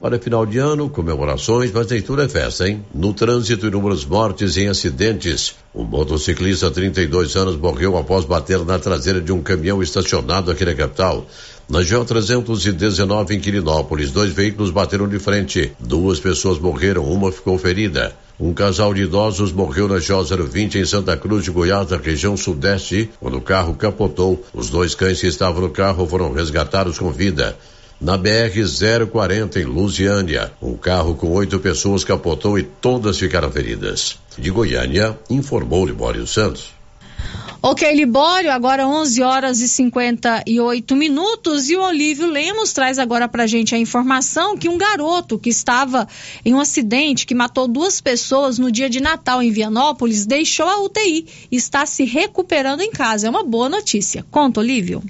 [0.00, 2.84] Para final de ano, comemorações, mas nem tudo é festa, hein?
[2.94, 5.56] No trânsito, inúmeras mortes em acidentes.
[5.74, 10.76] Um motociclista, 32 anos, morreu após bater na traseira de um caminhão estacionado aqui na
[10.76, 11.26] capital.
[11.68, 15.72] Na GO 319 em Quirinópolis, dois veículos bateram de frente.
[15.80, 18.14] Duas pessoas morreram, uma ficou ferida.
[18.40, 22.36] Um casal de idosos morreu na GO 020 em Santa Cruz de Goiás, na região
[22.36, 24.44] sudeste, quando o carro capotou.
[24.54, 27.56] Os dois cães que estavam no carro foram resgatados com vida.
[28.00, 34.18] Na BR-040 em Lusiânia, um carro com oito pessoas capotou e todas ficaram feridas.
[34.38, 36.77] De Goiânia, informou Libório Santos.
[37.60, 43.48] Ok, Libório, agora 11 horas e 58 minutos e o Olívio Lemos traz agora pra
[43.48, 46.06] gente a informação que um garoto que estava
[46.44, 50.80] em um acidente que matou duas pessoas no dia de Natal em Vianópolis deixou a
[50.80, 53.26] UTI e está se recuperando em casa.
[53.26, 54.24] É uma boa notícia.
[54.30, 55.02] Conta, Olívio.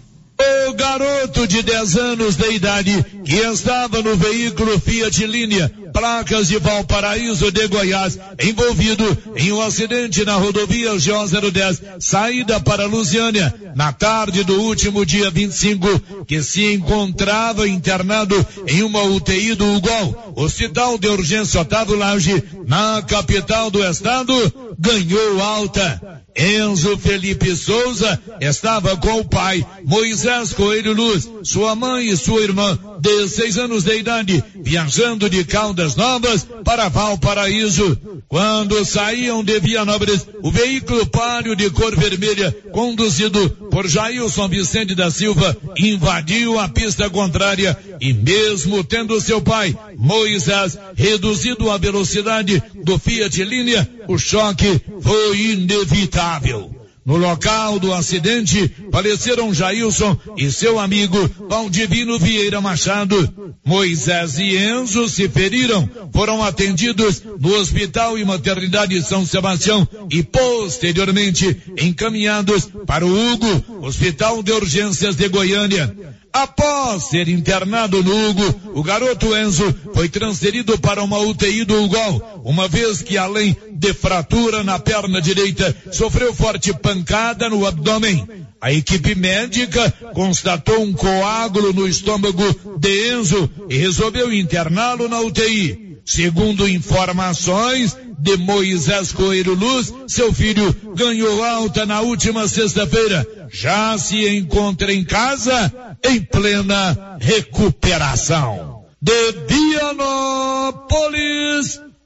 [0.69, 6.59] O garoto de 10 anos de idade que estava no veículo Fiat Linha, placas de
[6.59, 9.05] Valparaíso de Goiás, envolvido
[9.37, 16.25] em um acidente na rodovia G010, saída para Lusiânia, na tarde do último dia 25,
[16.27, 23.03] que se encontrava internado em uma UTI do UGOL, Hospital de Urgência Otávio Lange, na
[23.03, 24.35] capital do estado,
[24.79, 26.23] ganhou alta.
[26.37, 32.79] Enzo Felipe Souza estava com o pai, Moisés Coelho Luz, sua mãe e sua irmã,
[33.01, 37.99] de seis anos de idade, viajando de Caldas Novas para Valparaíso.
[38.29, 45.11] Quando saíam de Vianópolis, o veículo páreo de cor vermelha, conduzido por Jailson Vicente da
[45.11, 52.99] Silva, invadiu a pista contrária e mesmo tendo seu pai, Moisés, reduzido a velocidade do
[52.99, 56.78] Fiat Linha, o choque foi inevitável.
[57.09, 63.57] No local do acidente, faleceram Jailson e seu amigo Valdivino Vieira Machado.
[63.65, 71.57] Moisés e Enzo se feriram, foram atendidos no Hospital e Maternidade São Sebastião e posteriormente
[71.79, 76.18] encaminhados para o Hugo, Hospital de Urgências de Goiânia.
[76.33, 82.43] Após ser internado no Hugo, o garoto Enzo foi transferido para uma UTI do UGOL,
[82.45, 88.27] uma vez que além de fratura na perna direita, sofreu forte pancada no abdômen.
[88.61, 92.45] A equipe médica constatou um coágulo no estômago
[92.79, 95.99] de Enzo e resolveu interná-lo na UTI.
[96.05, 103.27] Segundo informações de Moisés Coelho Luz, seu filho ganhou alta na última sexta-feira.
[103.51, 108.85] Já se encontra em casa em plena recuperação.
[109.01, 111.01] De Vianópolis,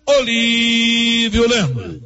[0.07, 2.03] Olívio Lemos.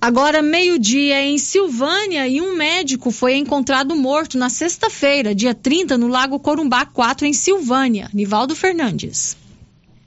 [0.00, 6.06] Agora, meio-dia em Silvânia e um médico foi encontrado morto na sexta-feira, dia 30, no
[6.06, 8.08] Lago Corumbá 4, em Silvânia.
[8.14, 9.36] Nivaldo Fernandes.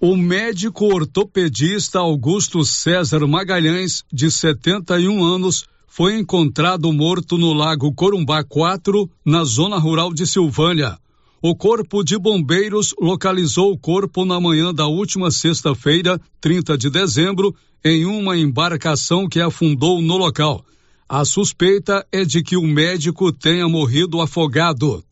[0.03, 8.43] O médico ortopedista Augusto César Magalhães, de 71 anos, foi encontrado morto no Lago Corumbá
[8.43, 10.97] 4, na zona rural de Silvânia.
[11.39, 17.55] O Corpo de Bombeiros localizou o corpo na manhã da última sexta-feira, 30 de dezembro,
[17.85, 20.65] em uma embarcação que afundou no local.
[21.07, 25.03] A suspeita é de que o médico tenha morrido afogado.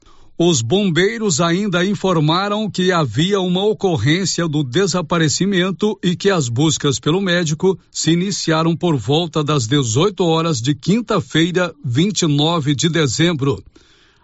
[0.42, 7.20] Os bombeiros ainda informaram que havia uma ocorrência do desaparecimento e que as buscas pelo
[7.20, 13.62] médico se iniciaram por volta das 18 horas de quinta-feira, 29 de dezembro.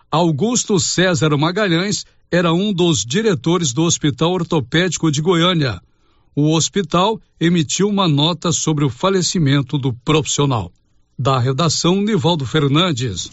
[0.10, 5.82] Augusto César Magalhães era um dos diretores do Hospital Ortopédico de Goiânia.
[6.34, 10.72] O hospital emitiu uma nota sobre o falecimento do profissional.
[11.20, 13.30] Da redação, Nivaldo Fernandes.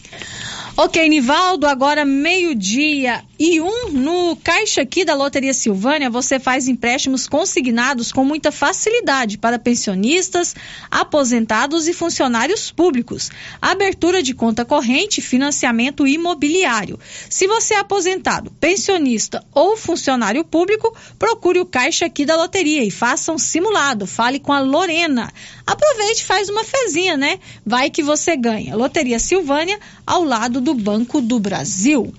[0.75, 7.27] Ok, Nivaldo, agora meio-dia e um no caixa aqui da Loteria Silvânia, você faz empréstimos
[7.27, 10.55] consignados com muita facilidade para pensionistas,
[10.91, 13.31] aposentados e funcionários públicos.
[13.61, 17.01] Abertura de conta corrente, financiamento imobiliário.
[17.29, 22.93] Se você é aposentado, pensionista ou funcionário público, procure o caixa aqui da Loteria e
[22.93, 24.07] faça um simulado.
[24.07, 25.33] Fale com a Lorena.
[25.67, 27.41] Aproveite e faz uma fezinha, né?
[27.67, 28.77] Vai que você ganha.
[28.77, 32.15] Loteria Silvânia, ao lado do Banco do Brasil.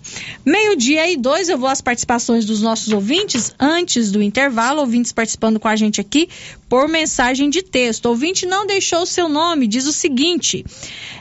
[0.46, 5.60] Meio-dia e dois, eu vou às participações dos nossos ouvintes antes do intervalo, ouvintes participando
[5.60, 6.30] com a gente aqui
[6.70, 8.06] por mensagem de texto.
[8.06, 10.66] O ouvinte não deixou o seu nome, diz o seguinte: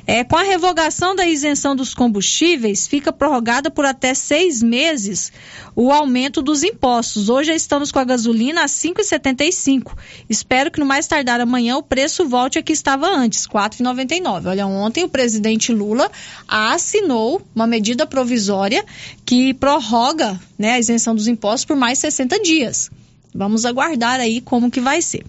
[0.07, 5.31] é, com a revogação da isenção dos combustíveis, fica prorrogada por até seis meses
[5.77, 7.29] o aumento dos impostos.
[7.29, 9.93] Hoje já estamos com a gasolina a 5,75.
[10.29, 14.49] Espero que no mais tardar amanhã o preço volte a que estava antes, 4,99.
[14.49, 16.11] Olha, ontem o presidente Lula
[16.49, 17.12] assinou
[17.55, 18.85] uma medida provisória
[19.25, 22.91] que prorroga né, a isenção dos impostos por mais 60 dias.
[23.35, 25.25] Vamos aguardar aí como que vai ser.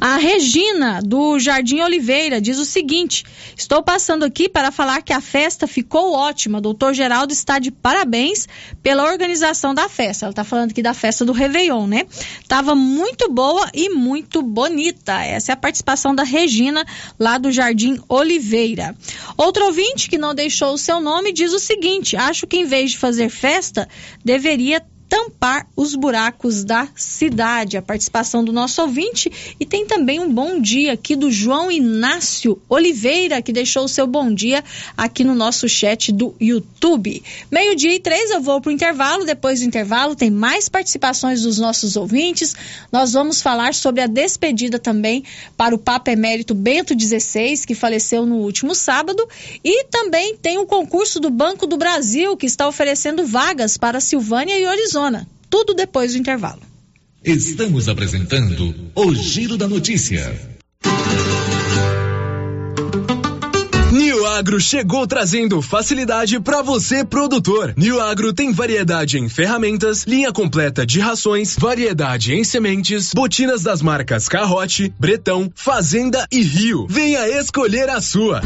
[0.00, 3.24] A Regina, do Jardim Oliveira, diz o seguinte:
[3.56, 6.60] Estou passando aqui para falar que a festa ficou ótima.
[6.60, 8.48] Doutor Geraldo está de parabéns
[8.82, 10.26] pela organização da festa.
[10.26, 12.06] Ela está falando aqui da festa do Réveillon, né?
[12.48, 15.22] Tava muito boa e muito bonita.
[15.24, 16.84] Essa é a participação da Regina,
[17.18, 18.94] lá do Jardim Oliveira.
[19.36, 22.92] Outro ouvinte que não deixou o seu nome diz o seguinte: Acho que em vez
[22.92, 23.88] de fazer festa,
[24.24, 27.76] deveria tampar os buracos da cidade.
[27.76, 32.60] A participação do nosso ouvinte e tem também um bom dia aqui do João Inácio
[32.68, 34.62] Oliveira, que deixou o seu bom dia
[34.96, 37.22] aqui no nosso chat do YouTube.
[37.50, 39.24] Meio-dia e três, eu vou para o intervalo.
[39.24, 42.54] Depois do intervalo, tem mais participações dos nossos ouvintes.
[42.90, 45.24] Nós vamos falar sobre a despedida também
[45.56, 49.26] para o Papa Emérito Bento XVI, que faleceu no último sábado.
[49.64, 54.58] E também tem o concurso do Banco do Brasil, que está oferecendo vagas para Silvânia
[54.58, 54.66] e
[55.04, 55.26] Arizona.
[55.50, 56.60] Tudo depois do intervalo.
[57.22, 60.54] Estamos apresentando o Giro da Notícia.
[63.92, 67.72] New Agro chegou trazendo facilidade para você, produtor.
[67.76, 73.80] New Agro tem variedade em ferramentas, linha completa de rações, variedade em sementes, botinas das
[73.80, 76.86] marcas Carrote, Bretão, Fazenda e Rio.
[76.88, 78.42] Venha escolher a sua.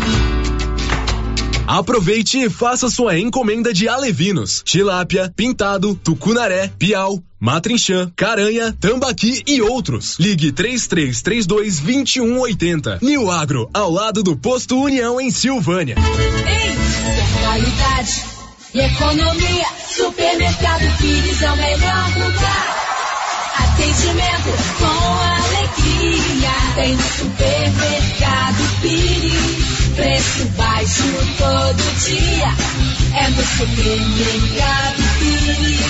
[1.68, 9.60] Aproveite e faça sua encomenda de alevinos, tilápia, pintado, tucunaré, piau, matrinchã, caranha, tambaqui e
[9.60, 10.16] outros.
[10.18, 13.00] Ligue 3332 2180.
[13.02, 15.96] New Agro, ao lado do Posto União em Silvânia.
[17.42, 18.24] Qualidade
[18.72, 19.66] e economia.
[19.94, 22.76] Supermercado Pires é o melhor lugar.
[23.58, 24.48] Atendimento
[24.78, 24.86] com
[25.44, 26.50] alegria.
[26.76, 29.67] Tem no supermercado Pires.
[29.98, 31.02] Preço baixo
[31.38, 32.54] todo dia.
[33.18, 35.80] É no supermercado Pires.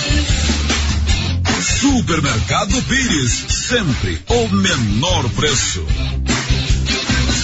[1.79, 5.85] Supermercado Pires, sempre o menor preço.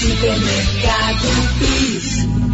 [0.01, 2.54] Supermercado Pires.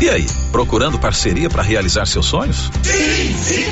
[0.00, 2.70] E aí, procurando parceria para realizar seus sonhos?
[2.82, 3.70] Sim.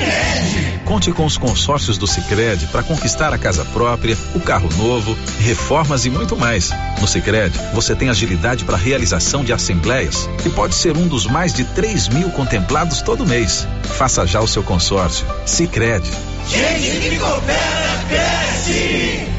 [0.85, 6.05] Conte com os consórcios do Sicredi para conquistar a casa própria, o carro novo, reformas
[6.05, 6.71] e muito mais.
[7.01, 11.51] No Sicredi, você tem agilidade para realização de assembleias e pode ser um dos mais
[11.51, 13.67] de 3 mil contemplados todo mês.
[13.97, 15.25] Faça já o seu consórcio.
[15.47, 16.11] Sicredi.
[16.47, 19.38] Gente que coopera, cresce.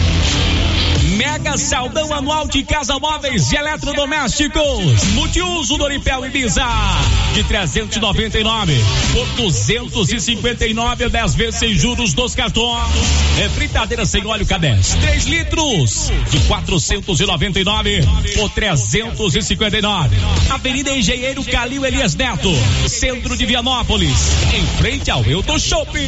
[1.17, 5.03] Mega Saldão Anual de Casa Móveis e Eletrodomésticos.
[5.13, 6.65] Multiuso Doripel Ibiza.
[7.33, 8.73] De 399
[9.13, 12.87] por 259 10 vezes sem juros dos cartões.
[13.39, 14.99] É fritadeira sem óleo K10.
[15.01, 16.11] 3 litros.
[16.29, 18.01] De 499
[18.35, 20.15] por 359.
[20.49, 22.51] Avenida Engenheiro Calil Elias Neto.
[22.87, 24.31] Centro de Vianópolis.
[24.53, 26.07] Em frente ao Euto Shopping.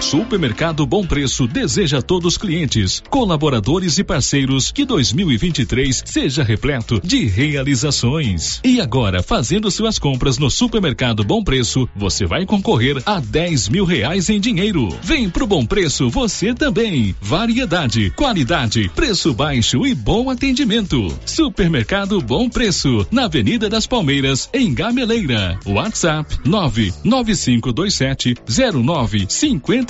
[0.00, 7.00] Supermercado Bom Preço deseja a todos os clientes, colaboradores e parceiros que 2023 seja repleto
[7.04, 8.60] de realizações.
[8.64, 13.84] E agora, fazendo suas compras no Supermercado Bom Preço, você vai concorrer a 10 mil
[13.84, 14.88] reais em dinheiro.
[15.02, 17.14] Vem pro Bom Preço você também.
[17.20, 21.14] Variedade, qualidade, preço baixo e bom atendimento.
[21.26, 25.58] Supermercado Bom Preço, na Avenida das Palmeiras, em Gameleira.
[25.66, 29.89] WhatsApp 99527 0950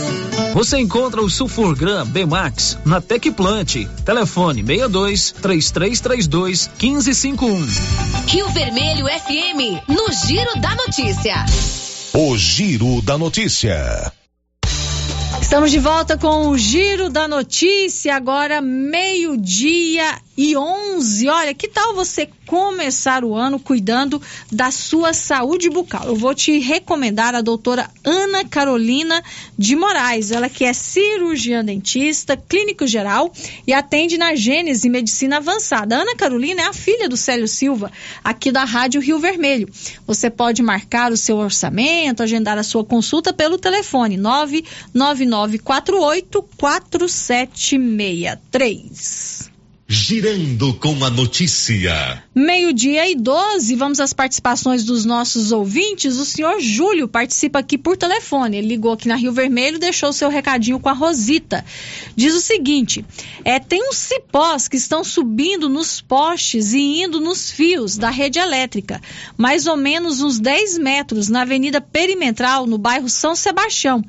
[0.53, 3.85] Você encontra o Sulfurgram Bemax na Tecplant.
[4.05, 7.67] Telefone 62 3332 1551.
[8.27, 11.45] Rio Vermelho FM, no Giro da Notícia.
[12.13, 14.11] O Giro da Notícia.
[15.41, 21.27] Estamos de volta com o Giro da Notícia, agora meio-dia e 11.
[21.29, 24.19] Olha, que tal você começar o ano cuidando
[24.51, 26.05] da sua saúde bucal?
[26.05, 29.23] Eu vou te recomendar a doutora Ana Carolina
[29.57, 30.31] de Moraes.
[30.31, 33.31] Ela que é cirurgiã dentista, clínico geral
[33.67, 35.97] e atende na Gênese Medicina Avançada.
[35.97, 37.91] Ana Carolina é a filha do Célio Silva,
[38.23, 39.69] aqui da Rádio Rio Vermelho.
[40.07, 49.50] Você pode marcar o seu orçamento, agendar a sua consulta pelo telefone 99948 4763.
[49.93, 52.23] Girando com a notícia.
[52.33, 56.15] Meio-dia e 12, vamos às participações dos nossos ouvintes.
[56.15, 58.55] O senhor Júlio participa aqui por telefone.
[58.55, 61.65] Ele ligou aqui na Rio Vermelho, deixou seu recadinho com a Rosita.
[62.15, 63.03] Diz o seguinte:
[63.43, 68.39] é, tem uns cipós que estão subindo nos postes e indo nos fios da rede
[68.39, 69.01] elétrica,
[69.37, 74.01] mais ou menos uns 10 metros na Avenida Perimetral, no bairro São Sebastião.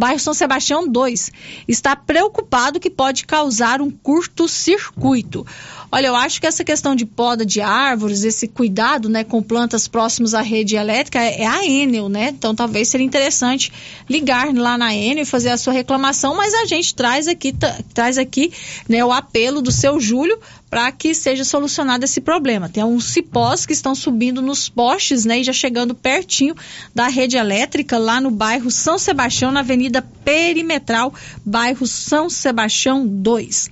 [0.00, 1.30] Bairro São Sebastião 2,
[1.68, 5.46] está preocupado que pode causar um curto-circuito.
[5.92, 9.86] Olha, eu acho que essa questão de poda de árvores, esse cuidado né, com plantas
[9.86, 12.30] próximas à rede elétrica é, a Enel, né?
[12.30, 13.70] Então talvez seria interessante
[14.08, 17.54] ligar lá na Enel e fazer a sua reclamação, mas a gente traz aqui,
[17.92, 18.52] traz aqui
[18.88, 20.40] né, o apelo do seu Júlio
[20.70, 22.68] para que seja solucionado esse problema.
[22.68, 26.54] Tem uns cipós que estão subindo nos postes, né, e já chegando pertinho
[26.94, 31.12] da rede elétrica lá no bairro São Sebastião, na Avenida Perimetral,
[31.44, 33.70] bairro São Sebastião 2.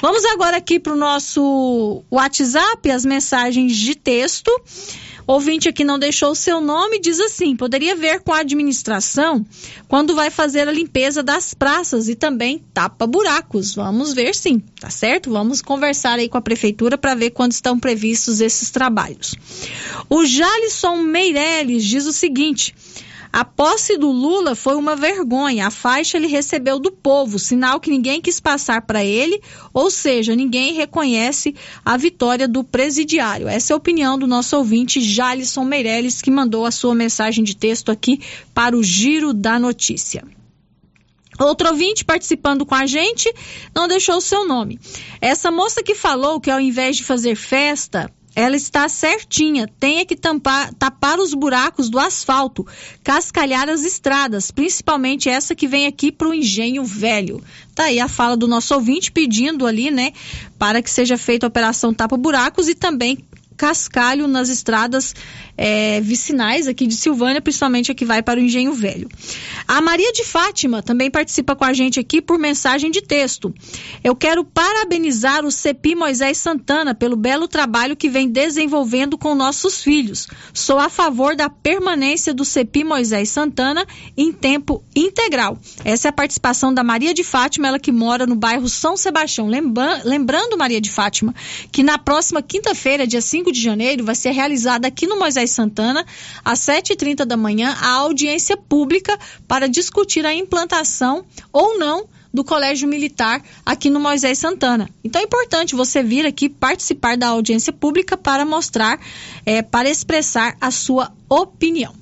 [0.00, 4.50] Vamos agora aqui para o nosso WhatsApp, as mensagens de texto.
[5.26, 9.44] Ouvinte aqui não deixou o seu nome, diz assim: poderia ver com a administração
[9.88, 13.74] quando vai fazer a limpeza das praças e também tapa buracos.
[13.74, 15.30] Vamos ver sim, tá certo?
[15.30, 19.34] Vamos conversar aí com a prefeitura para ver quando estão previstos esses trabalhos.
[20.08, 22.72] O Jalisson Meirelles diz o seguinte:
[23.32, 25.66] a posse do Lula foi uma vergonha.
[25.66, 29.40] A faixa ele recebeu do povo, sinal que ninguém quis passar para ele,
[29.72, 31.54] ou seja, ninguém reconhece
[31.84, 33.48] a vitória do presidiário.
[33.48, 37.56] Essa é a opinião do nosso ouvinte Jalisson Meirelles, que mandou a sua mensagem de
[37.56, 38.20] texto aqui
[38.54, 40.24] para o Giro da Notícia.
[41.38, 43.32] Outro ouvinte participando com a gente
[43.74, 44.80] não deixou o seu nome.
[45.20, 49.66] Essa moça que falou que ao invés de fazer festa, ela está certinha.
[49.80, 52.66] Tem que tampar, tapar os buracos do asfalto,
[53.02, 57.42] cascalhar as estradas, principalmente essa que vem aqui para o Engenho Velho.
[57.74, 60.12] Tá aí a fala do nosso ouvinte pedindo ali, né,
[60.58, 63.24] para que seja feita a operação tapa buracos e também
[63.56, 65.14] cascalho nas estradas
[65.56, 69.08] é, vicinais aqui de Silvânia, principalmente a que vai para o Engenho Velho.
[69.66, 73.54] A Maria de Fátima também participa com a gente aqui por mensagem de texto.
[74.04, 79.82] Eu quero parabenizar o CEPI Moisés Santana pelo belo trabalho que vem desenvolvendo com nossos
[79.82, 80.28] filhos.
[80.52, 85.58] Sou a favor da permanência do CEPI Moisés Santana em tempo integral.
[85.84, 89.46] Essa é a participação da Maria de Fátima, ela que mora no bairro São Sebastião.
[89.46, 91.34] Lembra lembrando, Maria de Fátima,
[91.72, 96.04] que na próxima quinta-feira, dia 5 de janeiro, vai ser realizada aqui no Moisés Santana,
[96.44, 102.86] às 7h30 da manhã, a audiência pública para discutir a implantação ou não do Colégio
[102.86, 104.90] Militar aqui no Moisés Santana.
[105.02, 109.00] Então é importante você vir aqui participar da audiência pública para mostrar,
[109.46, 111.94] é, para expressar a sua opinião.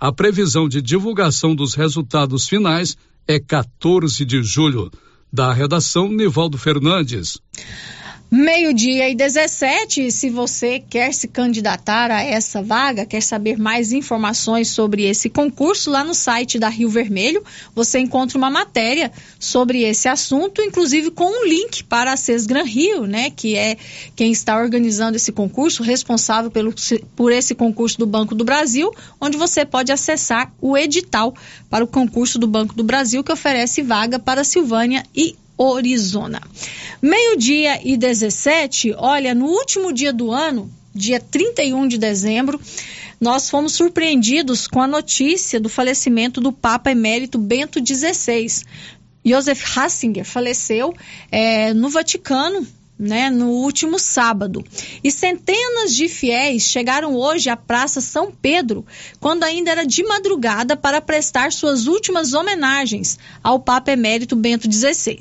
[0.00, 2.96] A previsão de divulgação dos resultados finais
[3.28, 4.90] é 14 de julho.
[5.30, 7.38] Da redação, Nivaldo Fernandes.
[8.28, 14.68] Meio-dia e 17, se você quer se candidatar a essa vaga, quer saber mais informações
[14.68, 20.08] sobre esse concurso, lá no site da Rio Vermelho, você encontra uma matéria sobre esse
[20.08, 23.76] assunto, inclusive com um link para a Sesgran Rio, né, que é
[24.16, 26.74] quem está organizando esse concurso, responsável pelo,
[27.14, 31.32] por esse concurso do Banco do Brasil, onde você pode acessar o edital
[31.70, 36.40] para o concurso do Banco do Brasil, que oferece vaga para Silvânia e Orizona.
[37.00, 42.60] Meio-dia e 17, olha, no último dia do ano, dia 31 de dezembro,
[43.20, 48.64] nós fomos surpreendidos com a notícia do falecimento do Papa Emérito Bento XVI.
[49.24, 50.94] Joseph Ratzinger faleceu
[51.30, 52.66] é, no Vaticano
[52.98, 54.64] né, no último sábado.
[55.02, 58.84] E centenas de fiéis chegaram hoje à Praça São Pedro,
[59.20, 65.18] quando ainda era de madrugada, para prestar suas últimas homenagens ao Papa Emérito Bento XVI.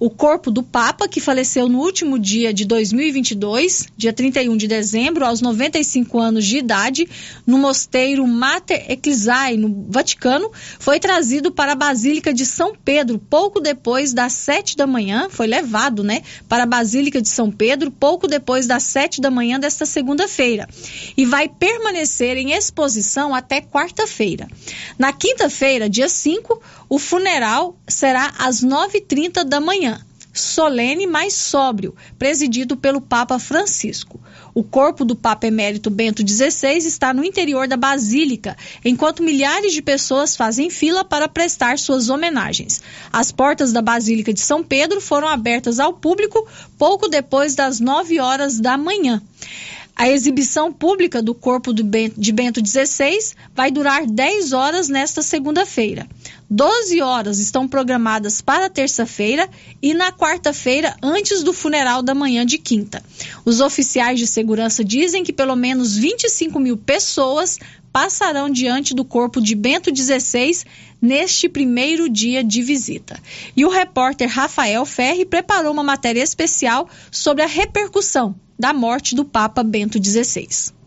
[0.00, 5.24] O corpo do Papa, que faleceu no último dia de 2022, dia 31 de dezembro,
[5.24, 7.08] aos 95 anos de idade,
[7.44, 13.58] no mosteiro Mater Ecclesiae, no Vaticano, foi trazido para a Basílica de São Pedro pouco
[13.58, 18.28] depois das sete da manhã, foi levado, né, para a Basílica de São Pedro pouco
[18.28, 20.68] depois das sete da manhã desta segunda-feira
[21.16, 24.46] e vai permanecer em exposição até quarta-feira.
[24.96, 29.87] Na quinta-feira, dia 5, o funeral será às 9h30 da manhã
[30.38, 34.20] solene, mas sóbrio, presidido pelo Papa Francisco.
[34.54, 39.80] O corpo do Papa Emérito Bento XVI está no interior da Basílica, enquanto milhares de
[39.80, 42.82] pessoas fazem fila para prestar suas homenagens.
[43.12, 46.46] As portas da Basílica de São Pedro foram abertas ao público
[46.76, 49.22] pouco depois das 9 horas da manhã.
[50.00, 53.18] A exibição pública do corpo de Bento XVI
[53.52, 56.06] vai durar 10 horas nesta segunda-feira.
[56.48, 59.50] 12 horas estão programadas para terça-feira
[59.82, 63.02] e na quarta-feira, antes do funeral da manhã de quinta.
[63.44, 67.58] Os oficiais de segurança dizem que pelo menos 25 mil pessoas
[67.98, 70.62] passarão diante do corpo de Bento XVI
[71.02, 73.20] neste primeiro dia de visita.
[73.56, 79.24] E o repórter Rafael Ferri preparou uma matéria especial sobre a repercussão da morte do
[79.24, 80.77] Papa Bento XVI.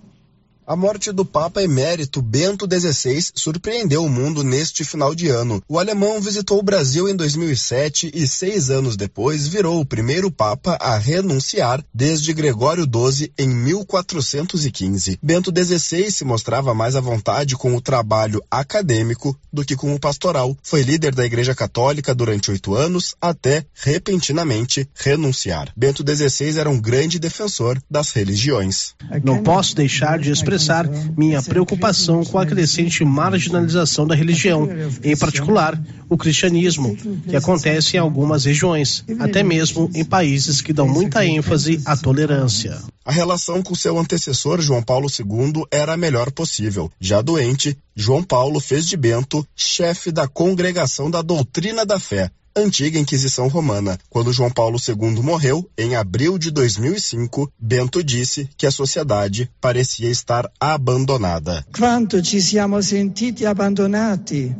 [0.71, 5.61] A morte do Papa Emérito Bento XVI surpreendeu o mundo neste final de ano.
[5.67, 10.77] O alemão visitou o Brasil em 2007 e seis anos depois virou o primeiro Papa
[10.79, 15.19] a renunciar desde Gregório XII em 1415.
[15.21, 19.99] Bento XVI se mostrava mais à vontade com o trabalho acadêmico do que com o
[19.99, 20.55] pastoral.
[20.63, 25.73] Foi líder da Igreja Católica durante oito anos até, repentinamente, renunciar.
[25.75, 28.93] Bento XVI era um grande defensor das religiões.
[29.21, 34.69] Não posso deixar de expressar expressar minha preocupação com a crescente marginalização da religião,
[35.03, 36.95] em particular o cristianismo,
[37.27, 42.77] que acontece em algumas regiões, até mesmo em países que dão muita ênfase à tolerância.
[43.03, 46.91] A relação com seu antecessor João Paulo II era a melhor possível.
[46.99, 52.99] Já doente, João Paulo fez de Bento chefe da Congregação da Doutrina da Fé, antiga
[52.99, 53.97] Inquisição Romana.
[54.09, 60.09] Quando João Paulo II morreu, em abril de 2005, Bento disse que a sociedade parecia
[60.09, 61.65] estar abandonada.
[61.75, 64.55] Quanto ci siamo sentiti abbandonati?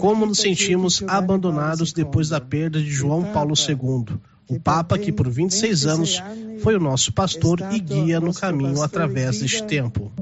[0.00, 5.28] Como nos sentimos abandonados depois da perda de João Paulo II, o Papa que por
[5.28, 6.22] 26 anos
[6.62, 10.12] foi o nosso pastor e guia no caminho através deste tempo.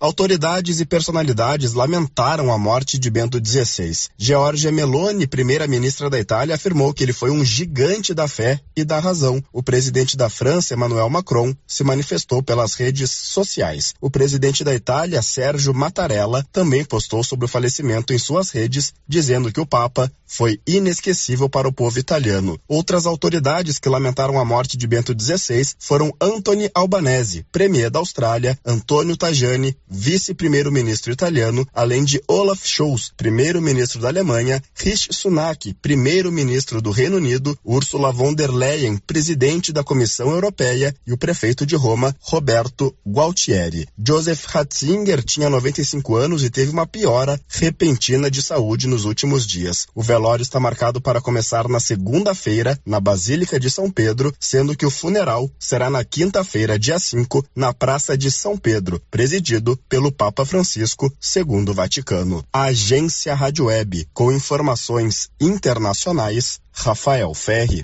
[0.00, 4.08] Autoridades e personalidades lamentaram a morte de Bento XVI.
[4.16, 9.00] Giorgia Meloni, primeira-ministra da Itália, afirmou que ele foi um gigante da fé e da
[9.00, 9.42] razão.
[9.52, 13.92] O presidente da França, Emmanuel Macron, se manifestou pelas redes sociais.
[14.00, 19.52] O presidente da Itália, Sérgio Mattarella, também postou sobre o falecimento em suas redes, dizendo
[19.52, 22.58] que o Papa foi inesquecível para o povo italiano.
[22.68, 28.58] Outras autoridades que lamentaram a morte de Bento XVI foram Anthony Albanese, premier da Austrália,
[28.64, 36.90] Antonio Tajani, vice-primeiro-ministro italiano, além de Olaf Scholz, primeiro-ministro da Alemanha, Rishi Sunak, primeiro-ministro do
[36.90, 42.14] Reino Unido, Ursula von der Leyen, presidente da Comissão Europeia, e o prefeito de Roma,
[42.20, 43.86] Roberto Gualtieri.
[43.98, 49.86] Joseph Ratzinger tinha 95 anos e teve uma piora repentina de saúde nos últimos dias.
[49.94, 54.84] O velório está marcado para começar na segunda-feira, na Basílica de São Pedro, sendo que
[54.84, 60.44] o funeral será na quinta-feira, dia 5, na Praça de São Pedro, presidido pelo Papa
[60.44, 62.44] Francisco, segundo o Vaticano.
[62.52, 67.82] A agência Rádio Web, com informações internacionais, Rafael Ferri.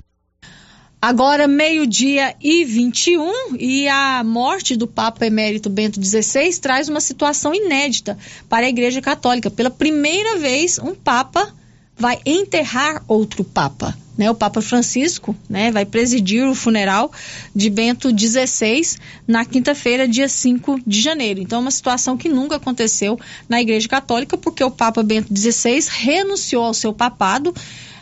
[1.01, 7.55] Agora, meio-dia e 21, e a morte do Papa Emérito Bento XVI traz uma situação
[7.55, 8.17] inédita
[8.47, 9.49] para a Igreja Católica.
[9.49, 11.53] Pela primeira vez, um Papa
[11.97, 13.95] vai enterrar outro Papa.
[14.17, 17.11] Né, o Papa Francisco né, vai presidir o funeral
[17.53, 18.97] de Bento XVI
[19.27, 21.41] na quinta-feira, dia 5 de janeiro.
[21.41, 23.19] Então, é uma situação que nunca aconteceu
[23.49, 27.53] na Igreja Católica, porque o Papa Bento XVI renunciou ao seu papado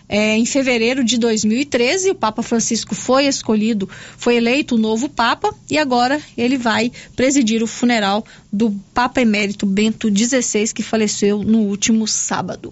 [0.08, 2.12] é, em fevereiro de 2013.
[2.12, 7.64] O Papa Francisco foi escolhido, foi eleito o novo Papa e agora ele vai presidir
[7.64, 12.72] o funeral do Papa Emérito Bento XVI, que faleceu no último sábado.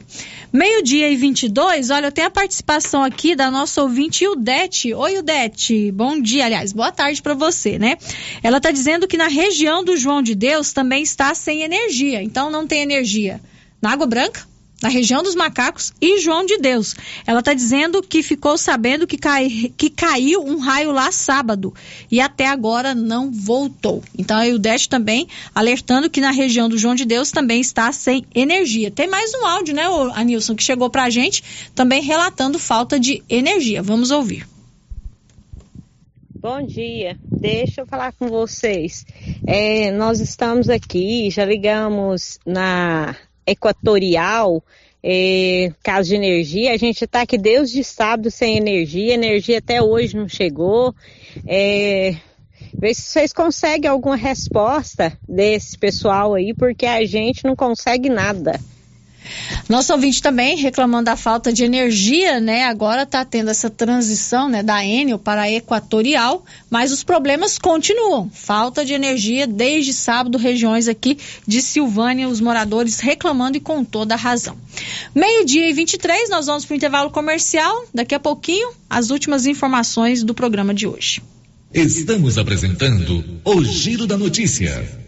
[0.54, 4.94] Meio-dia e 22, olha, tem a participação aqui da nossa ouvinte Ildete.
[4.94, 7.98] Oi, Ildete, bom dia, aliás, boa tarde para você, né?
[8.44, 12.52] Ela está dizendo que na região do João de Deus também está sem energia, então
[12.52, 13.42] não tem energia
[13.82, 14.51] na Água Branca,
[14.82, 16.96] na região dos macacos e João de Deus.
[17.26, 21.74] Ela está dizendo que ficou sabendo que, cai, que caiu um raio lá sábado
[22.10, 24.04] e até agora não voltou.
[24.18, 28.26] Então a Ildete também alertando que na região do João de Deus também está sem
[28.34, 28.90] energia.
[28.90, 29.84] Tem mais um áudio, né,
[30.16, 31.44] Anilson, que chegou para a gente
[31.76, 33.84] também relatando falta de energia.
[33.84, 34.48] Vamos ouvir.
[36.42, 39.06] Bom dia, deixa eu falar com vocês.
[39.46, 43.16] É, nós estamos aqui, já ligamos na
[43.46, 44.64] equatorial,
[45.04, 49.82] é, caso de energia, a gente está aqui desde de sábado sem energia, energia até
[49.82, 50.94] hoje não chegou.
[51.48, 52.16] É,
[52.78, 58.60] ver se vocês conseguem alguma resposta desse pessoal aí, porque a gente não consegue nada.
[59.70, 62.66] Nosso ouvinte também reclamando da falta de energia, né?
[62.66, 68.30] Agora está tendo essa transição, né, da Enel para a Equatorial, mas os problemas continuam.
[68.34, 71.18] Falta de energia desde sábado, regiões aqui
[71.48, 74.58] de Silvânia, os moradores reclamando e com toda a razão.
[75.14, 77.86] Meio-dia e 23, nós vamos para o intervalo comercial.
[77.94, 81.22] Daqui a pouquinho, as últimas informações do programa de hoje.
[81.74, 85.02] Estamos apresentando o Giro da Notícia.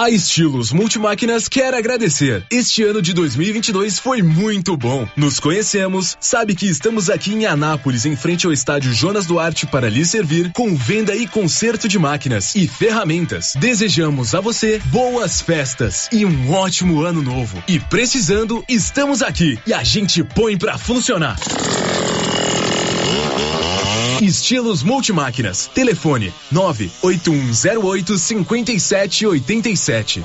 [0.00, 2.42] A Estilos Multimáquinas quer agradecer.
[2.50, 5.06] Este ano de 2022 foi muito bom.
[5.14, 9.90] Nos conhecemos, sabe que estamos aqui em Anápolis, em frente ao estádio Jonas Duarte, para
[9.90, 13.52] lhe servir com venda e conserto de máquinas e ferramentas.
[13.60, 17.62] Desejamos a você boas festas e um ótimo ano novo.
[17.68, 21.36] E precisando, estamos aqui e a gente põe para funcionar.
[24.22, 25.70] Estilos Multimáquinas.
[25.74, 30.24] Telefone 98108 5787.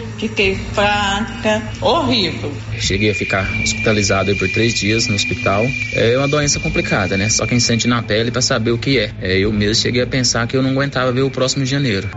[0.17, 2.53] fiquei fraca, horrível.
[2.79, 5.65] Cheguei a ficar hospitalizado por três dias no hospital.
[5.93, 7.29] É uma doença complicada, né?
[7.29, 9.11] Só quem sente na pele para saber o que é.
[9.21, 9.37] é.
[9.39, 12.09] Eu mesmo cheguei a pensar que eu não aguentava ver o próximo janeiro.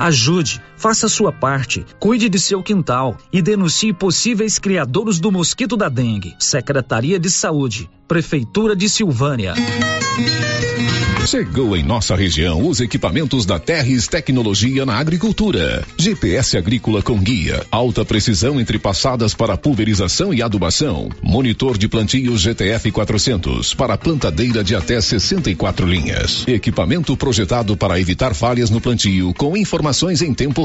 [0.00, 5.90] Ajude, faça sua parte, cuide de seu quintal e denuncie possíveis criadores do mosquito da
[5.90, 6.34] dengue.
[6.38, 9.54] Secretaria de Saúde, Prefeitura de Silvânia.
[11.26, 15.84] Chegou em nossa região os equipamentos da Terres Tecnologia na Agricultura.
[15.96, 21.08] GPS agrícola com guia, alta precisão entre passadas para pulverização e adubação.
[21.22, 26.44] Monitor de plantio GTF 400 para plantadeira de até 64 linhas.
[26.48, 30.64] Equipamento projetado para evitar falhas no plantio com informações em tempo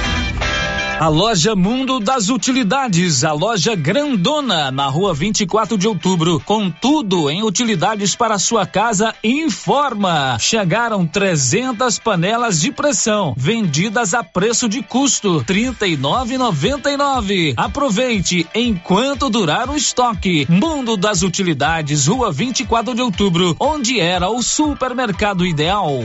[1.01, 7.27] A loja Mundo das Utilidades, a loja grandona na rua 24 de outubro, com tudo
[7.27, 10.37] em utilidades para sua casa, informa.
[10.37, 17.55] Chegaram 300 panelas de pressão, vendidas a preço de custo, R$ 39,99.
[17.57, 20.45] Aproveite enquanto durar o estoque.
[20.47, 26.03] Mundo das Utilidades, rua 24 de outubro, onde era o supermercado ideal.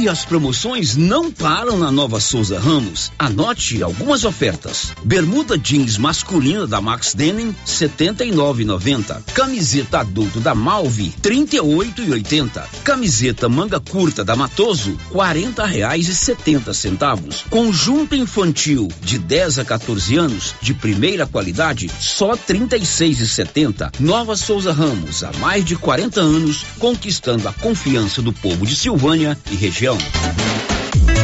[0.00, 3.12] E as promoções não param na Nova Souza Ramos.
[3.18, 4.94] Anote algumas ofertas.
[5.04, 9.22] Bermuda jeans masculina da Max Denim, 79,90.
[9.34, 12.62] Camiseta adulto da Malve, 38,80.
[12.82, 17.44] Camiseta manga curta da Matoso, 40 reais e 70 centavos.
[17.50, 23.92] Conjunto infantil de 10 a 14 anos, de primeira qualidade, só 36,70.
[24.00, 29.36] Nova Souza Ramos, há mais de 40 anos, conquistando a confiança do povo de Silvânia
[29.50, 30.69] e região região.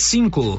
[0.00, 0.58] cinco.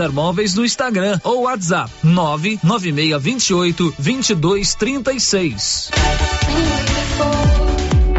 [0.01, 5.91] César Móveis no Instagram ou WhatsApp 99628 2236.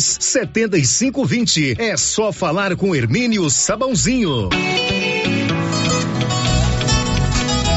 [0.00, 1.76] setenta e cinco vinte.
[1.78, 4.48] É só falar com Hermínio Sabãozinho.